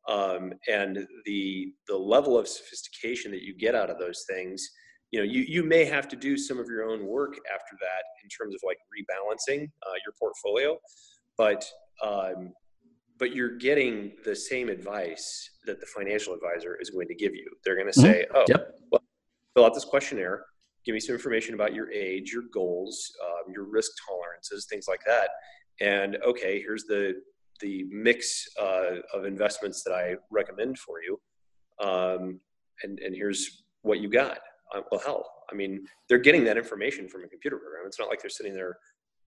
Um, 0.08 0.54
and 0.68 1.06
the 1.26 1.72
the 1.86 1.96
level 1.96 2.38
of 2.38 2.48
sophistication 2.48 3.30
that 3.32 3.42
you 3.42 3.54
get 3.54 3.74
out 3.74 3.90
of 3.90 3.98
those 3.98 4.24
things, 4.28 4.66
you 5.10 5.20
know, 5.20 5.24
you 5.24 5.42
you 5.42 5.62
may 5.62 5.84
have 5.84 6.08
to 6.08 6.16
do 6.16 6.38
some 6.38 6.58
of 6.58 6.66
your 6.66 6.88
own 6.88 7.06
work 7.06 7.34
after 7.52 7.76
that 7.80 8.04
in 8.22 8.28
terms 8.30 8.54
of 8.54 8.60
like 8.64 8.78
rebalancing 8.88 9.64
uh, 9.64 9.96
your 10.04 10.14
portfolio, 10.18 10.78
but 11.36 11.66
um, 12.02 12.52
but 13.18 13.34
you're 13.34 13.58
getting 13.58 14.12
the 14.24 14.34
same 14.34 14.70
advice 14.70 15.50
that 15.66 15.78
the 15.80 15.86
financial 15.86 16.32
advisor 16.32 16.78
is 16.80 16.88
going 16.88 17.08
to 17.08 17.14
give 17.14 17.34
you. 17.34 17.50
They're 17.64 17.76
going 17.76 17.92
to 17.92 17.98
mm-hmm. 17.98 18.12
say, 18.12 18.26
"Oh, 18.34 18.44
yep. 18.48 18.78
well, 18.90 19.02
fill 19.54 19.66
out 19.66 19.74
this 19.74 19.84
questionnaire 19.84 20.44
give 20.84 20.94
me 20.94 21.00
some 21.00 21.14
information 21.14 21.54
about 21.54 21.74
your 21.74 21.90
age, 21.90 22.32
your 22.32 22.44
goals, 22.52 23.12
um, 23.24 23.52
your 23.52 23.64
risk 23.64 23.92
tolerances, 24.06 24.66
things 24.66 24.86
like 24.88 25.00
that. 25.06 25.30
And 25.80 26.16
okay, 26.26 26.60
here's 26.60 26.84
the 26.84 27.14
the 27.60 27.84
mix 27.90 28.48
uh, 28.60 28.96
of 29.12 29.24
investments 29.24 29.82
that 29.82 29.92
I 29.92 30.14
recommend 30.30 30.78
for 30.78 30.96
you, 31.02 31.20
um, 31.84 32.40
and 32.82 32.98
and 33.00 33.14
here's 33.14 33.64
what 33.82 34.00
you 34.00 34.08
got. 34.08 34.38
Uh, 34.74 34.82
well, 34.90 35.00
hell, 35.04 35.30
I 35.50 35.54
mean, 35.54 35.86
they're 36.08 36.18
getting 36.18 36.44
that 36.44 36.56
information 36.56 37.08
from 37.08 37.24
a 37.24 37.28
computer 37.28 37.56
program. 37.56 37.84
It's 37.86 37.98
not 37.98 38.08
like 38.08 38.20
they're 38.20 38.30
sitting 38.30 38.54
there 38.54 38.76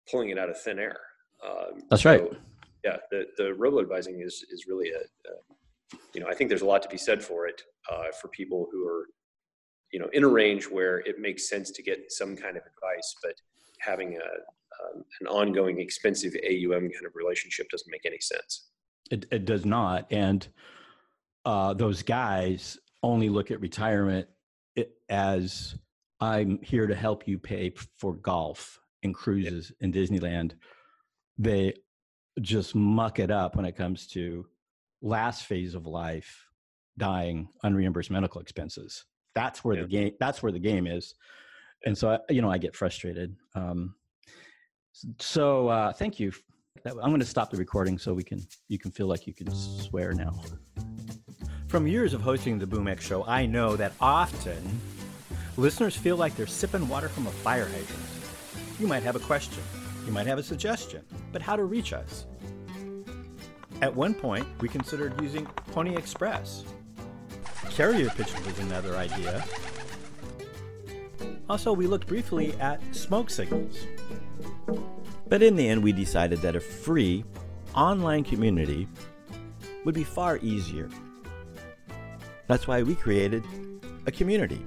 pulling 0.09 0.29
it 0.29 0.39
out 0.39 0.49
of 0.49 0.59
thin 0.59 0.79
air. 0.79 0.99
Um, 1.45 1.83
That's 1.89 2.05
right. 2.05 2.19
So, 2.19 2.37
yeah, 2.83 2.97
the 3.11 3.25
the 3.37 3.53
robo 3.53 3.79
advising 3.81 4.21
is 4.21 4.45
is 4.51 4.65
really 4.67 4.91
a, 4.91 4.99
a, 4.99 5.97
you 6.13 6.21
know 6.21 6.27
I 6.27 6.33
think 6.33 6.49
there's 6.49 6.61
a 6.61 6.65
lot 6.65 6.81
to 6.83 6.89
be 6.89 6.97
said 6.97 7.23
for 7.23 7.47
it 7.47 7.61
uh, 7.91 8.11
for 8.19 8.29
people 8.29 8.67
who 8.71 8.87
are 8.87 9.07
you 9.91 9.99
know 9.99 10.09
in 10.13 10.23
a 10.23 10.27
range 10.27 10.65
where 10.65 10.99
it 10.99 11.19
makes 11.19 11.49
sense 11.49 11.71
to 11.71 11.81
get 11.81 12.11
some 12.11 12.35
kind 12.35 12.57
of 12.57 12.63
advice 12.63 13.15
but 13.23 13.33
having 13.79 14.17
a 14.17 14.29
um, 14.83 15.03
an 15.21 15.27
ongoing 15.27 15.79
expensive 15.79 16.33
AUM 16.43 16.81
kind 16.81 17.05
of 17.05 17.15
relationship 17.15 17.69
doesn't 17.69 17.91
make 17.91 18.05
any 18.05 18.19
sense. 18.19 18.69
It, 19.09 19.25
it 19.31 19.45
does 19.45 19.65
not, 19.65 20.05
and 20.11 20.47
uh, 21.45 21.73
those 21.73 22.03
guys 22.03 22.77
only 23.03 23.29
look 23.29 23.51
at 23.51 23.61
retirement 23.61 24.27
as 25.09 25.75
I'm 26.19 26.59
here 26.61 26.87
to 26.87 26.95
help 26.95 27.27
you 27.27 27.37
pay 27.37 27.73
for 27.97 28.13
golf 28.13 28.79
and 29.03 29.13
cruises 29.13 29.71
in 29.79 29.93
Disneyland. 29.93 30.53
They 31.37 31.73
just 32.41 32.75
muck 32.75 33.19
it 33.19 33.31
up 33.31 33.55
when 33.55 33.65
it 33.65 33.75
comes 33.75 34.07
to 34.07 34.45
last 35.01 35.45
phase 35.45 35.73
of 35.73 35.85
life, 35.85 36.45
dying, 36.97 37.49
unreimbursed 37.63 38.11
medical 38.11 38.41
expenses. 38.41 39.05
That's 39.37 39.63
where 39.63 39.75
yeah. 39.75 39.83
the 39.83 39.87
game. 39.87 40.11
That's 40.19 40.41
where 40.41 40.51
the 40.51 40.57
game 40.57 40.87
is, 40.87 41.13
and 41.85 41.95
so 41.95 42.09
I, 42.09 42.33
you 42.33 42.41
know 42.41 42.49
I 42.49 42.57
get 42.57 42.75
frustrated. 42.75 43.35
Um, 43.53 43.93
so 45.19 45.67
uh, 45.67 45.93
thank 45.93 46.19
you. 46.19 46.31
I'm 46.83 47.11
going 47.11 47.19
to 47.19 47.25
stop 47.25 47.51
the 47.51 47.57
recording 47.57 47.99
so 47.99 48.15
we 48.15 48.23
can 48.23 48.41
you 48.67 48.79
can 48.79 48.89
feel 48.89 49.05
like 49.05 49.27
you 49.27 49.35
can 49.35 49.53
swear 49.53 50.13
now. 50.13 50.41
From 51.67 51.85
years 51.85 52.15
of 52.15 52.21
hosting 52.21 52.57
the 52.57 52.65
BoomX 52.65 53.01
show, 53.01 53.25
I 53.25 53.45
know 53.45 53.75
that 53.75 53.91
often 54.01 54.81
listeners 55.55 55.95
feel 55.95 56.17
like 56.17 56.35
they're 56.35 56.47
sipping 56.47 56.87
water 56.87 57.07
from 57.07 57.27
a 57.27 57.31
fire 57.31 57.65
hydrant. 57.65 58.05
You 58.79 58.87
might 58.87 59.03
have 59.03 59.15
a 59.15 59.19
question, 59.19 59.61
you 60.07 60.11
might 60.11 60.25
have 60.25 60.39
a 60.39 60.43
suggestion, 60.43 61.03
but 61.31 61.43
how 61.43 61.55
to 61.55 61.65
reach 61.65 61.93
us? 61.93 62.25
At 63.83 63.95
one 63.95 64.15
point, 64.15 64.47
we 64.61 64.67
considered 64.67 65.21
using 65.21 65.45
Pony 65.73 65.95
Express 65.95 66.63
Carrier 67.69 68.09
pigeon 68.09 68.43
was 68.45 68.59
another 68.59 68.95
idea. 68.95 69.43
Also, 71.49 71.71
we 71.71 71.87
looked 71.87 72.07
briefly 72.07 72.53
at 72.59 72.81
smoke 72.93 73.29
signals. 73.29 73.77
But 75.27 75.43
in 75.43 75.55
the 75.55 75.67
end, 75.67 75.83
we 75.83 75.91
decided 75.91 76.39
that 76.41 76.55
a 76.55 76.59
free 76.59 77.23
online 77.75 78.23
community 78.23 78.87
would 79.85 79.95
be 79.95 80.03
far 80.03 80.37
easier. 80.41 80.89
That's 82.47 82.67
why 82.67 82.83
we 82.83 82.95
created 82.95 83.43
a 84.05 84.11
community, 84.11 84.65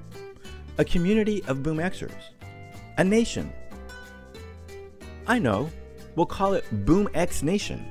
a 0.79 0.85
community 0.85 1.43
of 1.47 1.63
Boom 1.63 1.79
Xers, 1.79 2.13
a 2.99 3.05
nation. 3.05 3.53
I 5.27 5.39
know, 5.39 5.71
we'll 6.17 6.27
call 6.27 6.55
it 6.55 6.65
Boom 6.85 7.09
X 7.15 7.43
Nation. 7.43 7.85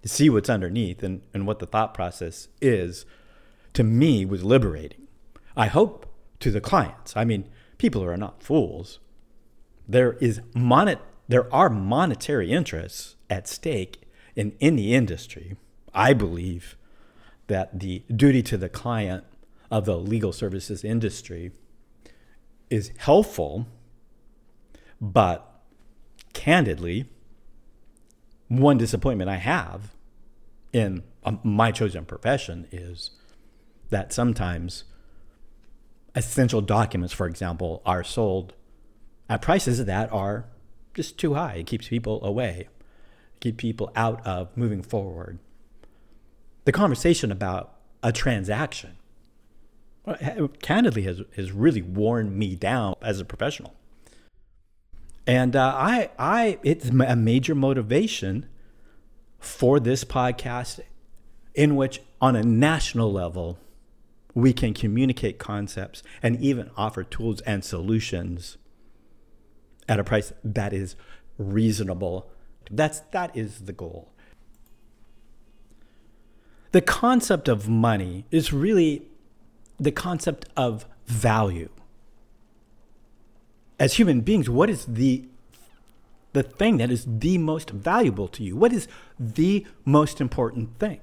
see 0.05 0.31
what's 0.31 0.49
underneath 0.49 1.03
and, 1.03 1.22
and 1.35 1.47
what 1.47 1.59
the 1.59 1.66
thought 1.66 1.95
process 1.95 2.49
is, 2.61 3.05
to 3.74 3.85
me 3.85 4.24
was 4.24 4.43
liberating. 4.43 5.07
I 5.57 5.66
hope 5.66 6.07
to 6.41 6.51
the 6.51 6.61
clients. 6.61 7.16
I 7.16 7.24
mean, 7.24 7.49
people 7.76 8.03
are 8.03 8.16
not 8.16 8.43
fools. 8.43 8.99
There 9.87 10.14
is 10.14 10.41
monet 10.55 10.99
there 11.29 11.53
are 11.55 11.68
monetary 11.68 12.51
interests 12.51 13.16
at 13.29 13.47
stake 13.47 14.08
in 14.39 14.55
any 14.61 14.95
industry, 14.95 15.57
I 15.93 16.12
believe 16.12 16.76
that 17.49 17.80
the 17.80 18.05
duty 18.14 18.41
to 18.45 18.57
the 18.57 18.68
client 18.68 19.24
of 19.68 19.84
the 19.84 19.99
legal 19.99 20.32
services 20.32 20.84
industry 20.84 21.51
is 22.70 22.93
helpful, 22.99 23.66
but 25.01 25.61
candidly, 26.34 27.07
one 28.47 28.78
disappointment 28.78 29.28
I 29.28 29.39
have 29.39 29.97
in 30.72 31.03
um, 31.24 31.41
my 31.43 31.72
chosen 31.72 32.05
profession 32.05 32.68
is 32.70 33.11
that 33.91 34.12
sometimes 34.12 34.84
essential 36.14 36.61
documents, 36.61 37.12
for 37.12 37.26
example, 37.26 37.82
are 37.84 38.05
sold 38.05 38.55
at 39.28 39.43
prices 39.43 39.84
that 39.84 40.12
are 40.12 40.45
just 40.95 41.18
too 41.18 41.34
high. 41.34 41.55
It 41.55 41.66
keeps 41.66 41.89
people 41.89 42.24
away 42.24 42.68
keep 43.41 43.57
people 43.57 43.93
out 43.95 44.26
of 44.26 44.57
moving 44.57 44.82
forward. 44.82 45.39
The 46.64 46.72
conversation 46.72 47.32
about 47.32 47.74
a 48.03 48.12
transaction 48.12 48.97
candidly 50.62 51.03
has, 51.03 51.22
has 51.36 51.53
really 51.53 51.82
worn 51.82 52.39
me 52.39 52.55
down 52.55 52.95
as 53.03 53.20
a 53.20 53.24
professional. 53.24 53.74
And 55.26 55.55
uh, 55.55 55.74
I, 55.76 56.11
I, 56.18 56.59
it's 56.62 56.89
a 56.89 57.16
major 57.16 57.55
motivation 57.55 58.49
for 59.39 59.78
this 59.78 60.05
podcast 60.05 60.80
in 61.55 61.76
which, 61.76 62.01
on 62.20 62.34
a 62.34 62.43
national 62.43 63.12
level, 63.12 63.59
we 64.34 64.53
can 64.53 64.72
communicate 64.72 65.39
concepts 65.39 66.03
and 66.22 66.41
even 66.41 66.70
offer 66.76 67.03
tools 67.03 67.41
and 67.43 67.64
solutions 67.64 68.57
at 69.89 69.99
a 69.99 70.05
price 70.05 70.32
that 70.45 70.72
is 70.72 70.97
reasonable 71.36 72.30
that's 72.71 73.01
that 73.11 73.37
is 73.37 73.61
the 73.61 73.73
goal. 73.73 74.11
The 76.73 76.81
concept 76.81 77.49
of 77.49 77.69
money 77.69 78.27
is 78.31 78.53
really 78.53 79.09
the 79.79 79.93
concept 79.93 80.47
of 80.57 80.87
value. 81.07 81.71
As 83.79 83.95
human 83.95 84.21
beings, 84.21 84.51
what 84.51 84.69
is 84.69 84.85
the 84.85 85.25
the 86.35 86.43
thing 86.43 86.77
that 86.77 86.91
is 86.91 87.07
the 87.09 87.39
most 87.39 87.71
valuable 87.71 88.29
to 88.29 88.43
you? 88.43 88.55
What 88.57 88.73
is 88.73 88.87
the 89.19 89.66
most 89.85 90.21
important 90.21 90.79
thing? 90.79 91.01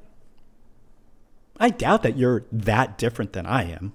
I 1.60 1.70
doubt 1.70 2.04
that 2.04 2.18
you're 2.18 2.44
that 2.52 2.98
different 2.98 3.34
than 3.34 3.46
I 3.46 3.64
am, 3.64 3.94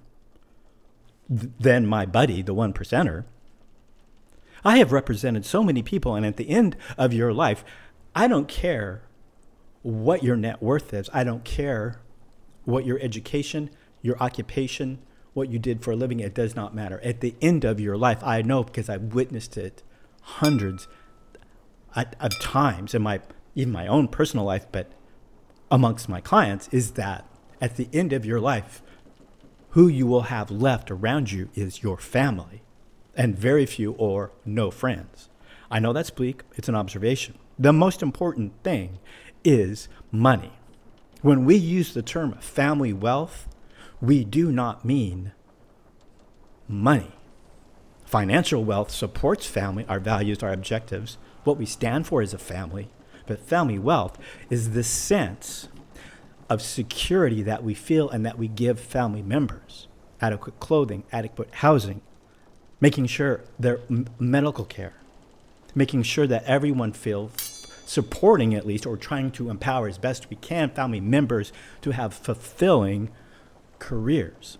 than 1.29 1.85
my 1.85 2.05
buddy, 2.05 2.41
the 2.41 2.53
one 2.53 2.73
percenter. 2.73 3.25
I 4.63 4.77
have 4.77 4.91
represented 4.91 5.45
so 5.45 5.63
many 5.63 5.81
people, 5.81 6.15
and 6.15 6.25
at 6.25 6.37
the 6.37 6.49
end 6.49 6.75
of 6.97 7.13
your 7.13 7.33
life, 7.33 7.63
I 8.15 8.27
don't 8.27 8.47
care 8.47 9.03
what 9.81 10.23
your 10.23 10.35
net 10.35 10.61
worth 10.61 10.93
is. 10.93 11.09
I 11.13 11.23
don't 11.23 11.43
care 11.43 12.01
what 12.65 12.85
your 12.85 12.99
education, 12.99 13.69
your 14.01 14.17
occupation, 14.19 14.99
what 15.33 15.49
you 15.49 15.57
did 15.57 15.83
for 15.83 15.91
a 15.91 15.95
living. 15.95 16.19
It 16.19 16.35
does 16.35 16.55
not 16.55 16.75
matter. 16.75 17.01
At 17.03 17.21
the 17.21 17.35
end 17.41 17.65
of 17.65 17.79
your 17.79 17.97
life, 17.97 18.23
I 18.23 18.41
know 18.41 18.63
because 18.63 18.89
I've 18.89 19.13
witnessed 19.15 19.57
it 19.57 19.81
hundreds 20.21 20.87
of 21.95 22.39
times 22.39 22.93
in 22.93 23.01
my 23.01 23.21
even 23.55 23.73
my 23.73 23.87
own 23.87 24.07
personal 24.07 24.45
life, 24.45 24.65
but 24.71 24.91
amongst 25.69 26.07
my 26.07 26.21
clients, 26.21 26.69
is 26.69 26.91
that 26.91 27.25
at 27.59 27.75
the 27.75 27.89
end 27.91 28.13
of 28.13 28.25
your 28.25 28.39
life, 28.39 28.81
who 29.71 29.87
you 29.87 30.05
will 30.05 30.23
have 30.23 30.51
left 30.51 30.91
around 30.91 31.31
you 31.31 31.49
is 31.55 31.83
your 31.83 31.97
family 31.97 32.61
and 33.15 33.37
very 33.37 33.65
few 33.65 33.93
or 33.93 34.31
no 34.45 34.71
friends. 34.71 35.29
I 35.69 35.79
know 35.79 35.93
that's 35.93 36.09
bleak, 36.09 36.43
it's 36.55 36.69
an 36.69 36.75
observation. 36.75 37.37
The 37.57 37.73
most 37.73 38.01
important 38.01 38.53
thing 38.63 38.99
is 39.43 39.87
money. 40.11 40.53
When 41.21 41.45
we 41.45 41.55
use 41.55 41.93
the 41.93 42.01
term 42.01 42.33
family 42.39 42.93
wealth, 42.93 43.47
we 44.01 44.23
do 44.23 44.51
not 44.51 44.83
mean 44.83 45.33
money. 46.67 47.11
Financial 48.05 48.63
wealth 48.63 48.91
supports 48.91 49.45
family, 49.45 49.85
our 49.87 49.99
values, 49.99 50.41
our 50.43 50.51
objectives, 50.51 51.17
what 51.43 51.57
we 51.57 51.65
stand 51.65 52.07
for 52.07 52.21
as 52.21 52.33
a 52.33 52.37
family. 52.37 52.89
But 53.27 53.39
family 53.39 53.79
wealth 53.79 54.17
is 54.49 54.71
the 54.71 54.83
sense 54.83 55.69
of 56.49 56.61
security 56.61 57.41
that 57.43 57.63
we 57.63 57.73
feel 57.73 58.09
and 58.09 58.25
that 58.25 58.37
we 58.37 58.47
give 58.47 58.79
family 58.79 59.21
members 59.21 59.87
adequate 60.19 60.59
clothing, 60.59 61.03
adequate 61.11 61.49
housing, 61.55 62.01
making 62.81 63.05
sure 63.05 63.41
their 63.57 63.79
medical 64.19 64.65
care, 64.65 64.93
making 65.73 66.03
sure 66.03 66.27
that 66.27 66.43
everyone 66.43 66.91
feels 66.91 67.65
supporting 67.85 68.55
at 68.55 68.65
least 68.65 68.85
or 68.85 68.97
trying 68.97 69.29
to 69.31 69.49
empower 69.49 69.87
as 69.87 69.97
best 69.97 70.29
we 70.29 70.35
can 70.37 70.69
family 70.69 70.99
members 70.99 71.53
to 71.81 71.91
have 71.91 72.13
fulfilling 72.13 73.09
careers, 73.79 74.57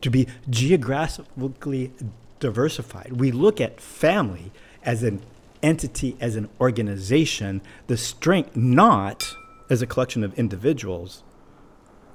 to 0.00 0.10
be 0.10 0.26
geographically 0.48 1.92
diversified. 2.38 3.12
We 3.12 3.30
look 3.30 3.60
at 3.60 3.80
family 3.80 4.50
as 4.82 5.02
an 5.02 5.20
entity, 5.62 6.16
as 6.20 6.36
an 6.36 6.48
organization, 6.60 7.60
the 7.86 7.96
strength 7.96 8.56
not 8.56 9.34
as 9.68 9.82
a 9.82 9.86
collection 9.86 10.24
of 10.24 10.38
individuals. 10.38 11.22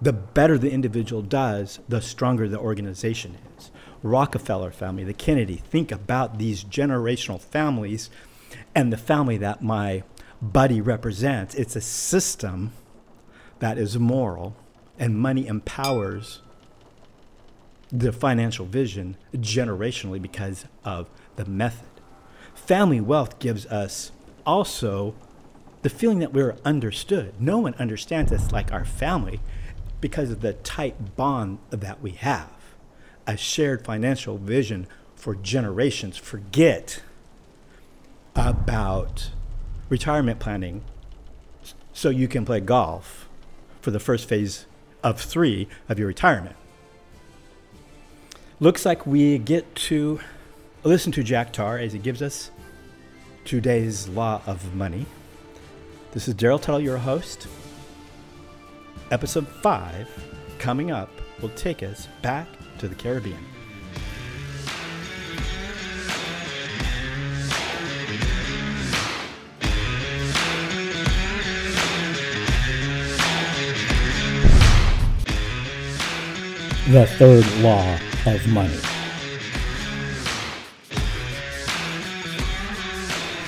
The 0.02 0.14
better 0.14 0.58
the 0.58 0.72
individual 0.72 1.22
does, 1.22 1.80
the 1.88 2.02
stronger 2.02 2.48
the 2.48 2.60
organization 2.60 3.38
is. 3.58 3.72
Rockefeller 4.06 4.70
family, 4.70 5.04
the 5.04 5.14
Kennedy. 5.14 5.56
Think 5.56 5.92
about 5.92 6.38
these 6.38 6.64
generational 6.64 7.42
families 7.42 8.12
and 8.76 8.94
the 8.94 8.98
family 8.98 9.36
that 9.38 9.64
my 9.64 10.04
buddy 10.40 10.80
represents. 10.80 11.56
It's 11.56 11.76
a 11.76 11.82
system 11.82 12.72
that 13.58 13.80
is 13.80 13.98
moral, 13.98 14.56
and 15.00 15.18
money 15.18 15.48
empowers 15.48 16.42
the 17.92 18.12
financial 18.12 18.68
vision 18.68 19.18
generationally 19.34 20.22
because 20.22 20.66
of 20.84 21.10
the 21.36 21.46
method. 21.46 21.88
Family 22.54 23.02
wealth 23.02 23.40
gives 23.40 23.66
us 23.66 24.12
also 24.46 25.16
the 25.82 25.90
feeling 25.90 26.20
that 26.20 26.32
we're 26.32 26.58
understood. 26.64 27.34
No 27.40 27.58
one 27.58 27.74
understands 27.80 28.32
us 28.32 28.52
like 28.52 28.72
our 28.72 28.86
family 28.86 29.40
because 30.00 30.30
of 30.30 30.42
the 30.42 30.54
tight 30.54 31.16
bond 31.16 31.58
that 31.72 32.04
we 32.04 32.12
have 32.12 32.52
a 33.28 33.38
shared 33.38 33.84
financial 33.84 34.38
vision 34.38 34.88
for 35.16 35.36
generations. 35.36 36.18
Forget 36.18 37.02
about 38.36 39.30
retirement 39.90 40.40
planning 40.40 40.84
so 41.94 42.10
you 42.10 42.28
can 42.28 42.46
play 42.46 42.60
golf 42.60 43.28
for 43.82 43.92
the 43.92 44.00
first 44.00 44.28
phase 44.28 44.66
of 45.04 45.20
three 45.20 45.68
of 45.88 45.98
your 45.98 46.08
retirement. 46.08 46.56
Looks 48.60 48.86
like 48.86 49.06
we 49.06 49.38
get 49.38 49.76
to 49.76 50.20
listen 50.84 51.12
to 51.14 51.24
Jack 51.24 51.54
Tar 51.54 51.78
as 51.78 51.94
he 51.94 52.00
gives 52.00 52.22
us 52.22 52.52
today's 53.44 54.08
law 54.08 54.42
of 54.46 54.74
money. 54.76 55.06
This 56.12 56.28
is 56.28 56.36
Darol 56.36 56.62
Tuttle, 56.62 56.82
your 56.82 56.98
host. 56.98 57.48
Episode 59.12 59.48
5 59.48 60.10
coming 60.58 60.90
up 60.90 61.10
will 61.42 61.50
take 61.50 61.84
us 61.84 62.08
back 62.22 62.48
to 62.80 62.88
the 62.88 62.96
Caribbean. 62.96 63.38
The 76.88 77.08
third 77.18 77.46
law 77.62 77.98
of 78.28 78.48
money. 78.48 78.80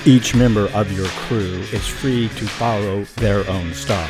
Each 0.04 0.34
member 0.34 0.68
of 0.70 0.90
your 0.90 1.06
crew 1.06 1.60
is 1.72 1.86
free 1.86 2.28
to 2.28 2.46
follow 2.46 3.04
their 3.16 3.48
own 3.48 3.74
star. 3.74 4.08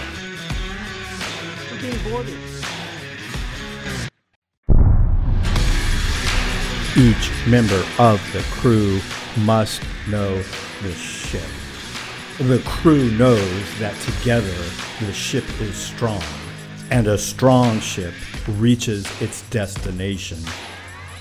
We're 1.70 1.80
being 1.82 2.10
boarded. 2.10 2.57
Each 6.98 7.30
member 7.46 7.80
of 8.00 8.20
the 8.32 8.42
crew 8.50 8.98
must 9.44 9.82
know 10.08 10.42
the 10.82 10.92
ship. 10.94 11.46
The 12.40 12.58
crew 12.66 13.08
knows 13.12 13.78
that 13.78 13.94
together 14.00 14.56
the 14.98 15.12
ship 15.12 15.44
is 15.60 15.76
strong, 15.76 16.24
and 16.90 17.06
a 17.06 17.16
strong 17.16 17.78
ship 17.78 18.14
reaches 18.48 19.06
its 19.22 19.48
destination, 19.50 20.38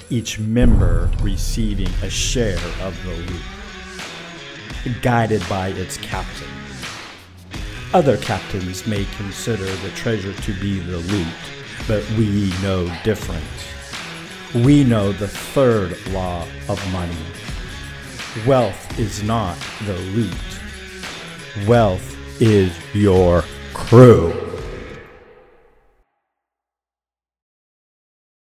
each 0.09 0.39
member 0.39 1.11
receiving 1.21 1.93
a 2.01 2.09
share 2.09 2.57
of 2.81 2.99
the 3.05 3.13
loot, 3.13 5.03
guided 5.03 5.47
by 5.47 5.67
its 5.67 5.97
captain. 5.97 6.49
Other 7.93 8.17
captains 8.17 8.87
may 8.87 9.05
consider 9.15 9.65
the 9.65 9.91
treasure 9.91 10.33
to 10.33 10.53
be 10.59 10.79
the 10.79 10.97
loot, 10.97 11.27
but 11.87 12.03
we 12.17 12.51
know 12.63 12.91
different 13.03 13.43
we 14.53 14.83
know 14.83 15.11
the 15.11 15.27
third 15.27 15.97
law 16.07 16.45
of 16.69 16.93
money. 16.93 17.15
Wealth 18.45 18.99
is 18.99 19.23
not 19.23 19.57
the 19.85 19.93
loot. 19.93 20.33
Wealth 21.67 22.15
is 22.41 22.71
your 22.93 23.43
crew. 23.73 24.46